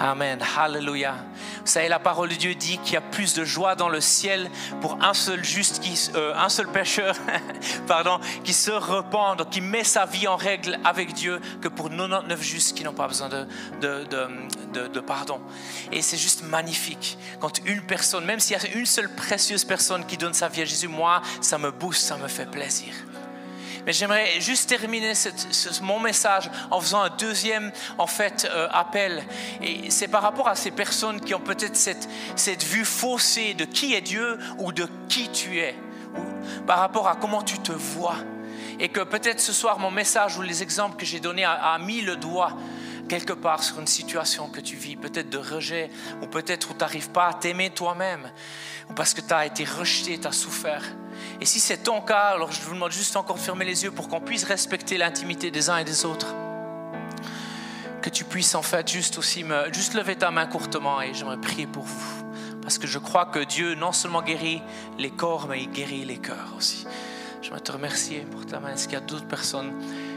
Amen. 0.00 0.40
Hallelujah. 0.56 1.14
Vous 1.60 1.70
savez, 1.70 1.86
la 1.86 2.00
parole 2.00 2.28
de 2.28 2.34
Dieu 2.34 2.56
dit 2.56 2.78
qu'il 2.78 2.94
y 2.94 2.96
a 2.96 3.00
plus 3.00 3.34
de 3.34 3.44
joie 3.44 3.76
dans 3.76 3.88
le 3.88 4.00
ciel 4.00 4.50
pour 4.80 4.98
un 5.00 5.14
seul 5.14 5.44
juste, 5.44 5.78
qui, 5.78 6.10
euh, 6.16 6.34
un 6.34 6.48
seul 6.48 6.66
pécheur, 6.66 7.14
pardon, 7.86 8.18
qui 8.42 8.52
se 8.52 8.72
repent, 8.72 9.48
qui 9.48 9.60
met 9.60 9.84
sa 9.84 10.04
vie 10.04 10.26
en 10.26 10.34
règle 10.34 10.76
avec 10.84 11.12
Dieu, 11.12 11.40
que 11.60 11.68
pour 11.68 11.88
99 11.88 12.42
justes 12.42 12.76
qui 12.76 12.82
n'ont 12.82 12.94
pas 12.94 13.06
besoin 13.06 13.28
de, 13.28 13.46
de, 13.80 15.00
pardon. 15.00 15.40
Et 15.92 16.02
c'est 16.02 16.16
juste 16.16 16.42
magnifique 16.42 17.16
quand 17.38 17.64
une 17.64 17.82
personne, 17.82 18.24
même 18.24 18.40
s'il 18.40 18.56
y 18.56 18.60
a 18.60 18.74
une 18.74 18.86
seule 18.86 19.14
précieuse 19.14 19.64
personne 19.64 20.04
qui 20.04 20.16
donne 20.16 20.34
sa 20.34 20.48
vie 20.48 20.62
à 20.62 20.64
Jésus, 20.64 20.88
moi, 20.88 21.22
ça 21.40 21.58
me 21.58 21.70
booste, 21.70 22.02
ça 22.02 22.16
me 22.16 22.26
fait 22.26 22.50
plaisir. 22.50 22.92
Mais 23.86 23.92
j'aimerais 23.92 24.40
juste 24.40 24.68
terminer 24.68 25.12
mon 25.82 25.98
message 26.00 26.50
en 26.70 26.80
faisant 26.80 27.02
un 27.02 27.10
deuxième 27.10 27.72
en 27.98 28.06
fait 28.06 28.48
euh, 28.50 28.68
appel. 28.70 29.24
C'est 29.88 30.08
par 30.08 30.22
rapport 30.22 30.48
à 30.48 30.54
ces 30.54 30.70
personnes 30.70 31.20
qui 31.20 31.34
ont 31.34 31.40
peut-être 31.40 31.76
cette, 31.76 32.08
cette 32.36 32.62
vue 32.62 32.84
faussée 32.84 33.54
de 33.54 33.64
qui 33.64 33.94
est 33.94 34.00
Dieu 34.00 34.38
ou 34.58 34.72
de 34.72 34.88
qui 35.08 35.28
tu 35.30 35.58
es, 35.58 35.74
ou 36.16 36.22
par 36.66 36.78
rapport 36.78 37.08
à 37.08 37.16
comment 37.16 37.42
tu 37.42 37.58
te 37.58 37.72
vois. 37.72 38.16
Et 38.78 38.88
que 38.88 39.00
peut-être 39.00 39.40
ce 39.40 39.52
soir 39.52 39.78
mon 39.78 39.90
message 39.90 40.38
ou 40.38 40.42
les 40.42 40.62
exemples 40.62 40.96
que 40.96 41.06
j'ai 41.06 41.20
donnés 41.20 41.44
a, 41.44 41.52
a 41.52 41.78
mis 41.78 42.00
le 42.00 42.16
doigt 42.16 42.56
quelque 43.08 43.32
part 43.32 43.62
sur 43.62 43.78
une 43.80 43.86
situation 43.86 44.48
que 44.48 44.60
tu 44.60 44.76
vis, 44.76 44.96
peut-être 44.96 45.30
de 45.30 45.38
rejet, 45.38 45.90
ou 46.22 46.26
peut-être 46.26 46.70
où 46.70 46.72
tu 46.72 46.80
n'arrives 46.80 47.10
pas 47.10 47.28
à 47.28 47.34
t'aimer 47.34 47.70
toi-même, 47.70 48.30
ou 48.90 48.94
parce 48.94 49.14
que 49.14 49.20
tu 49.20 49.32
as 49.32 49.46
été 49.46 49.64
rejeté, 49.64 50.18
tu 50.18 50.26
as 50.26 50.32
souffert. 50.32 50.84
Et 51.40 51.44
si 51.44 51.60
c'est 51.60 51.78
ton 51.78 52.00
cas, 52.00 52.30
alors 52.34 52.52
je 52.52 52.60
vous 52.62 52.74
demande 52.74 52.92
juste 52.92 53.16
encore 53.16 53.36
de 53.36 53.42
fermer 53.42 53.64
les 53.64 53.84
yeux 53.84 53.90
pour 53.90 54.08
qu'on 54.08 54.20
puisse 54.20 54.44
respecter 54.44 54.98
l'intimité 54.98 55.50
des 55.50 55.70
uns 55.70 55.78
et 55.78 55.84
des 55.84 56.04
autres. 56.04 56.34
Que 58.00 58.10
tu 58.10 58.24
puisses 58.24 58.54
en 58.54 58.62
fait 58.62 58.88
juste 58.90 59.18
aussi 59.18 59.44
me, 59.44 59.72
juste 59.72 59.94
lever 59.94 60.16
ta 60.16 60.30
main 60.30 60.46
courtement 60.46 61.00
et 61.00 61.14
j'aimerais 61.14 61.40
prier 61.40 61.66
pour 61.66 61.84
vous. 61.84 62.22
Parce 62.60 62.78
que 62.78 62.86
je 62.86 62.98
crois 62.98 63.26
que 63.26 63.40
Dieu 63.40 63.74
non 63.74 63.92
seulement 63.92 64.22
guérit 64.22 64.62
les 64.98 65.10
corps, 65.10 65.46
mais 65.48 65.62
il 65.62 65.70
guérit 65.70 66.04
les 66.04 66.18
cœurs 66.18 66.54
aussi. 66.56 66.86
Je 67.42 67.50
te 67.58 67.72
remercier 67.72 68.20
pour 68.20 68.46
ta 68.46 68.60
main. 68.60 68.72
Est-ce 68.72 68.84
qu'il 68.84 68.94
y 68.94 69.02
a 69.02 69.04
d'autres 69.04 69.26
personnes 69.26 69.72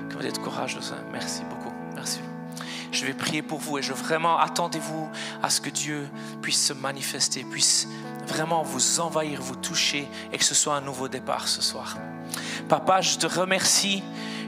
qui 0.09 0.15
vont 0.15 0.21
être 0.21 0.41
courageuses 0.41 0.93
Merci 1.11 1.43
beaucoup. 1.49 1.73
Merci. 1.95 2.19
Je 2.95 3.05
vais 3.05 3.13
prier 3.13 3.41
pour 3.41 3.59
vous 3.59 3.77
et 3.77 3.81
je 3.81 3.91
vraiment 3.91 4.39
attendez-vous 4.39 5.09
à 5.43 5.49
ce 5.49 5.59
que 5.59 5.69
Dieu 5.69 6.07
puisse 6.41 6.67
se 6.67 6.71
manifester, 6.71 7.43
puisse 7.43 7.89
vraiment 8.25 8.63
vous 8.63 9.01
envahir, 9.01 9.41
vous 9.41 9.57
toucher 9.57 10.07
et 10.31 10.37
que 10.37 10.45
ce 10.45 10.55
soit 10.55 10.75
un 10.75 10.81
nouveau 10.81 11.09
départ 11.09 11.49
ce 11.49 11.61
soir. 11.61 11.97
Papa, 12.69 13.01
je 13.01 13.17
te 13.17 13.27
remercie 13.27 14.01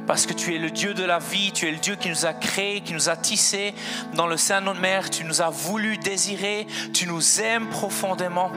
parce 0.08 0.26
que 0.26 0.32
tu 0.32 0.56
es 0.56 0.60
le 0.60 0.72
Dieu 0.72 0.94
de 0.94 1.04
la 1.04 1.20
vie, 1.20 1.52
tu 1.52 1.68
es 1.68 1.72
le 1.72 1.78
Dieu 1.78 1.98
qui 1.98 2.08
nous 2.08 2.26
a 2.26 2.32
créés, 2.32 2.80
qui 2.80 2.94
nous 2.94 3.10
a 3.10 3.18
tissés 3.18 3.74
dans 4.14 4.28
le 4.28 4.38
sein 4.38 4.62
de 4.62 4.68
notre 4.68 4.80
mère, 4.80 5.10
tu 5.10 5.26
nous 5.26 5.42
as 5.42 5.50
voulu 5.50 5.98
désirer, 5.98 6.68
tu 6.94 7.06
nous 7.06 7.42
aimes 7.42 7.68
profondément 7.68 8.54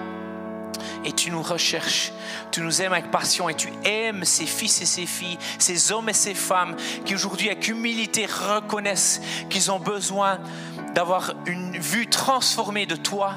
et 1.05 1.13
tu 1.13 1.31
nous 1.31 1.43
recherches. 1.43 2.13
Tu 2.51 2.61
nous 2.61 2.83
aimes 2.83 2.93
avec 2.93 3.11
passion 3.11 3.49
et 3.49 3.55
tu 3.55 3.73
aimes 3.85 4.25
ces 4.25 4.47
fils 4.47 4.83
et 4.83 4.87
ces 4.87 5.07
filles, 5.07 5.39
ces 5.59 5.93
hommes 5.93 6.09
et 6.09 6.15
ces 6.15 6.35
femmes 6.35 6.77
qui 7.05 7.15
aujourd'hui 7.15 7.49
avec 7.49 7.69
humilité 7.69 8.27
reconnaissent 8.27 9.21
qu'ils 9.49 9.71
ont 9.71 9.79
besoin 9.79 10.39
d'avoir 10.95 11.35
une 11.47 11.79
vue 11.79 12.09
transformée 12.09 12.87
de 12.87 12.97
toi 12.97 13.35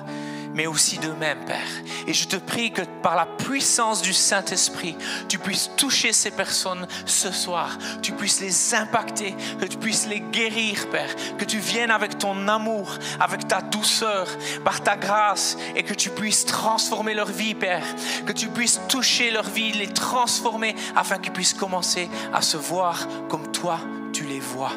mais 0.53 0.67
aussi 0.67 0.97
d'eux-mêmes, 0.97 1.45
Père. 1.45 1.67
Et 2.07 2.13
je 2.13 2.27
te 2.27 2.35
prie 2.35 2.71
que 2.71 2.81
par 3.01 3.15
la 3.15 3.25
puissance 3.25 4.01
du 4.01 4.13
Saint-Esprit, 4.13 4.95
tu 5.27 5.39
puisses 5.39 5.71
toucher 5.77 6.13
ces 6.13 6.31
personnes 6.31 6.87
ce 7.05 7.31
soir, 7.31 7.77
tu 8.01 8.13
puisses 8.13 8.41
les 8.41 8.75
impacter, 8.75 9.35
que 9.59 9.65
tu 9.65 9.77
puisses 9.77 10.07
les 10.07 10.19
guérir, 10.19 10.89
Père, 10.89 11.15
que 11.37 11.45
tu 11.45 11.59
viennes 11.59 11.91
avec 11.91 12.17
ton 12.17 12.47
amour, 12.47 12.97
avec 13.19 13.47
ta 13.47 13.61
douceur, 13.61 14.27
par 14.63 14.81
ta 14.81 14.95
grâce, 14.95 15.57
et 15.75 15.83
que 15.83 15.93
tu 15.93 16.09
puisses 16.09 16.45
transformer 16.45 17.13
leur 17.13 17.29
vie, 17.29 17.55
Père, 17.55 17.85
que 18.25 18.33
tu 18.33 18.47
puisses 18.47 18.81
toucher 18.87 19.31
leur 19.31 19.49
vie, 19.49 19.71
les 19.73 19.87
transformer, 19.87 20.75
afin 20.95 21.17
qu'ils 21.17 21.33
puissent 21.33 21.53
commencer 21.53 22.09
à 22.33 22.41
se 22.41 22.57
voir 22.57 23.07
comme 23.29 23.51
toi, 23.51 23.79
tu 24.11 24.25
les 24.25 24.39
vois, 24.39 24.71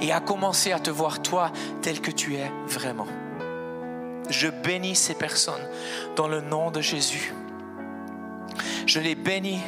et 0.00 0.12
à 0.12 0.20
commencer 0.20 0.72
à 0.72 0.78
te 0.78 0.90
voir 0.90 1.22
toi 1.22 1.50
tel 1.82 2.00
que 2.00 2.10
tu 2.10 2.34
es 2.34 2.50
vraiment. 2.66 3.06
Je 4.30 4.48
bénis 4.48 4.96
ces 4.96 5.14
personnes 5.14 5.66
dans 6.16 6.28
le 6.28 6.40
nom 6.40 6.70
de 6.70 6.80
Jésus. 6.80 7.32
Je 8.86 9.00
les 9.00 9.14
bénis 9.14 9.60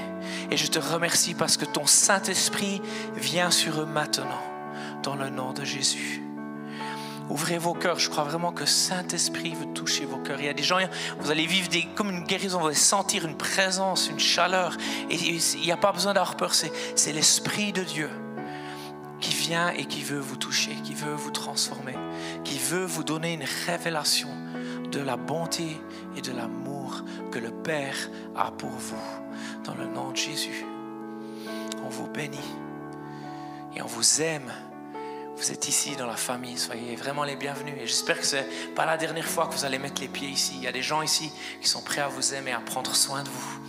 et 0.51 0.57
je 0.57 0.67
te 0.67 0.79
remercie 0.79 1.35
parce 1.35 1.57
que 1.57 1.65
ton 1.65 1.87
Saint-Esprit 1.87 2.83
vient 3.15 3.51
sur 3.51 3.81
eux 3.81 3.87
maintenant, 3.87 4.43
dans 5.03 5.15
le 5.15 5.31
nom 5.31 5.53
de 5.53 5.65
Jésus. 5.65 6.23
Ouvrez 7.29 7.59
vos 7.59 7.75
cœurs. 7.75 7.99
Je 7.99 8.09
crois 8.09 8.25
vraiment 8.25 8.53
que 8.53 8.67
Saint-Esprit 8.67 9.55
veut 9.55 9.73
toucher 9.75 10.05
vos 10.05 10.19
cœurs. 10.19 10.39
Il 10.39 10.47
y 10.47 10.49
a 10.49 10.55
des 10.55 10.63
gens, 10.63 10.79
vous 11.19 11.31
allez 11.31 11.47
vivre 11.47 11.69
comme 11.95 12.11
une 12.11 12.25
guérison, 12.25 12.61
vous 12.61 12.67
allez 12.67 12.77
sentir 12.77 13.25
une 13.27 13.37
présence, 13.37 14.09
une 14.09 14.21
chaleur. 14.21 14.77
Il 15.11 15.41
n'y 15.61 15.73
a 15.73 15.77
pas 15.77 15.93
besoin 15.93 16.15
d'avoir 16.15 16.37
peur, 16.37 16.55
c'est 16.55 17.13
l'Esprit 17.13 17.73
de 17.73 17.83
Dieu 17.83 18.11
qui 19.21 19.35
vient 19.35 19.71
et 19.71 19.87
qui 19.87 20.03
veut 20.03 20.21
vous 20.21 20.37
toucher, 20.37 20.75
qui 20.85 20.95
veut 20.95 21.15
vous 21.15 21.31
transformer, 21.31 21.97
qui 22.45 22.59
veut 22.59 22.85
vous 22.85 23.03
donner 23.03 23.33
une 23.33 23.47
révélation 23.67 24.29
de 24.97 25.03
la 25.03 25.17
bonté 25.19 25.79
et 26.17 26.23
de 26.23 26.33
l'amour 26.33 27.03
que 27.31 27.39
le 27.39 27.51
Père 27.51 28.09
a 28.35 28.51
pour 28.51 28.71
vous. 28.71 28.97
Dans 29.65 29.75
le 29.75 29.87
nom 29.87 30.11
de 30.11 30.17
Jésus, 30.17 30.65
on 31.85 31.89
vous 31.91 32.07
bénit 32.07 32.39
et 33.75 33.83
on 33.83 33.87
vous 33.87 34.23
aime. 34.23 34.51
Vous 35.37 35.53
êtes 35.53 35.69
ici 35.69 35.97
dans 35.97 36.07
la 36.07 36.17
famille, 36.17 36.57
soyez 36.57 36.97
vraiment 36.97 37.25
les 37.25 37.37
bienvenus. 37.37 37.75
Et 37.79 37.87
j'espère 37.87 38.19
que 38.19 38.25
ce 38.25 38.37
n'est 38.37 38.47
pas 38.75 38.87
la 38.87 38.97
dernière 38.97 39.27
fois 39.27 39.49
que 39.49 39.55
vous 39.55 39.67
allez 39.67 39.79
mettre 39.79 40.01
les 40.01 40.09
pieds 40.09 40.31
ici. 40.31 40.55
Il 40.57 40.63
y 40.63 40.67
a 40.67 40.73
des 40.73 40.83
gens 40.83 41.03
ici 41.03 41.31
qui 41.61 41.69
sont 41.69 41.83
prêts 41.83 42.01
à 42.01 42.09
vous 42.09 42.33
aimer, 42.33 42.53
à 42.53 42.61
prendre 42.61 42.97
soin 42.97 43.23
de 43.23 43.29
vous. 43.29 43.61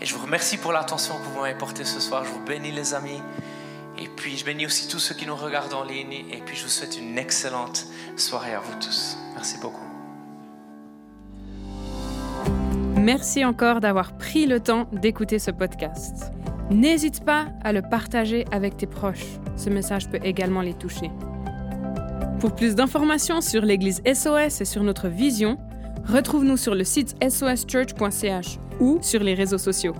Et 0.00 0.06
je 0.06 0.14
vous 0.14 0.22
remercie 0.22 0.56
pour 0.56 0.72
l'attention 0.72 1.18
que 1.18 1.24
vous 1.24 1.40
m'avez 1.40 1.58
portée 1.58 1.84
ce 1.84 2.00
soir. 2.00 2.24
Je 2.24 2.30
vous 2.30 2.42
bénis 2.46 2.72
les 2.72 2.94
amis. 2.94 3.20
Et 3.98 4.08
puis 4.08 4.38
je 4.38 4.44
bénis 4.46 4.64
aussi 4.64 4.88
tous 4.88 5.00
ceux 5.00 5.14
qui 5.14 5.26
nous 5.26 5.36
regardent 5.36 5.74
en 5.74 5.84
ligne. 5.84 6.24
Et 6.30 6.40
puis 6.46 6.56
je 6.56 6.62
vous 6.62 6.70
souhaite 6.70 6.96
une 6.96 7.18
excellente 7.18 7.84
soirée 8.16 8.54
à 8.54 8.60
vous 8.60 8.74
tous. 8.80 9.18
Merci 9.34 9.58
beaucoup. 9.58 9.89
Merci 13.00 13.46
encore 13.46 13.80
d'avoir 13.80 14.12
pris 14.12 14.46
le 14.46 14.60
temps 14.60 14.86
d'écouter 14.92 15.38
ce 15.38 15.50
podcast. 15.50 16.32
N'hésite 16.70 17.24
pas 17.24 17.46
à 17.64 17.72
le 17.72 17.80
partager 17.80 18.44
avec 18.52 18.76
tes 18.76 18.86
proches. 18.86 19.24
Ce 19.56 19.70
message 19.70 20.10
peut 20.10 20.20
également 20.22 20.60
les 20.60 20.74
toucher. 20.74 21.10
Pour 22.40 22.54
plus 22.54 22.74
d'informations 22.74 23.40
sur 23.40 23.62
l'Église 23.62 24.02
SOS 24.04 24.60
et 24.60 24.64
sur 24.66 24.82
notre 24.82 25.08
vision, 25.08 25.56
retrouve-nous 26.04 26.58
sur 26.58 26.74
le 26.74 26.84
site 26.84 27.16
soschurch.ch 27.26 28.58
ou 28.80 28.98
sur 29.00 29.22
les 29.22 29.32
réseaux 29.32 29.58
sociaux. 29.58 29.94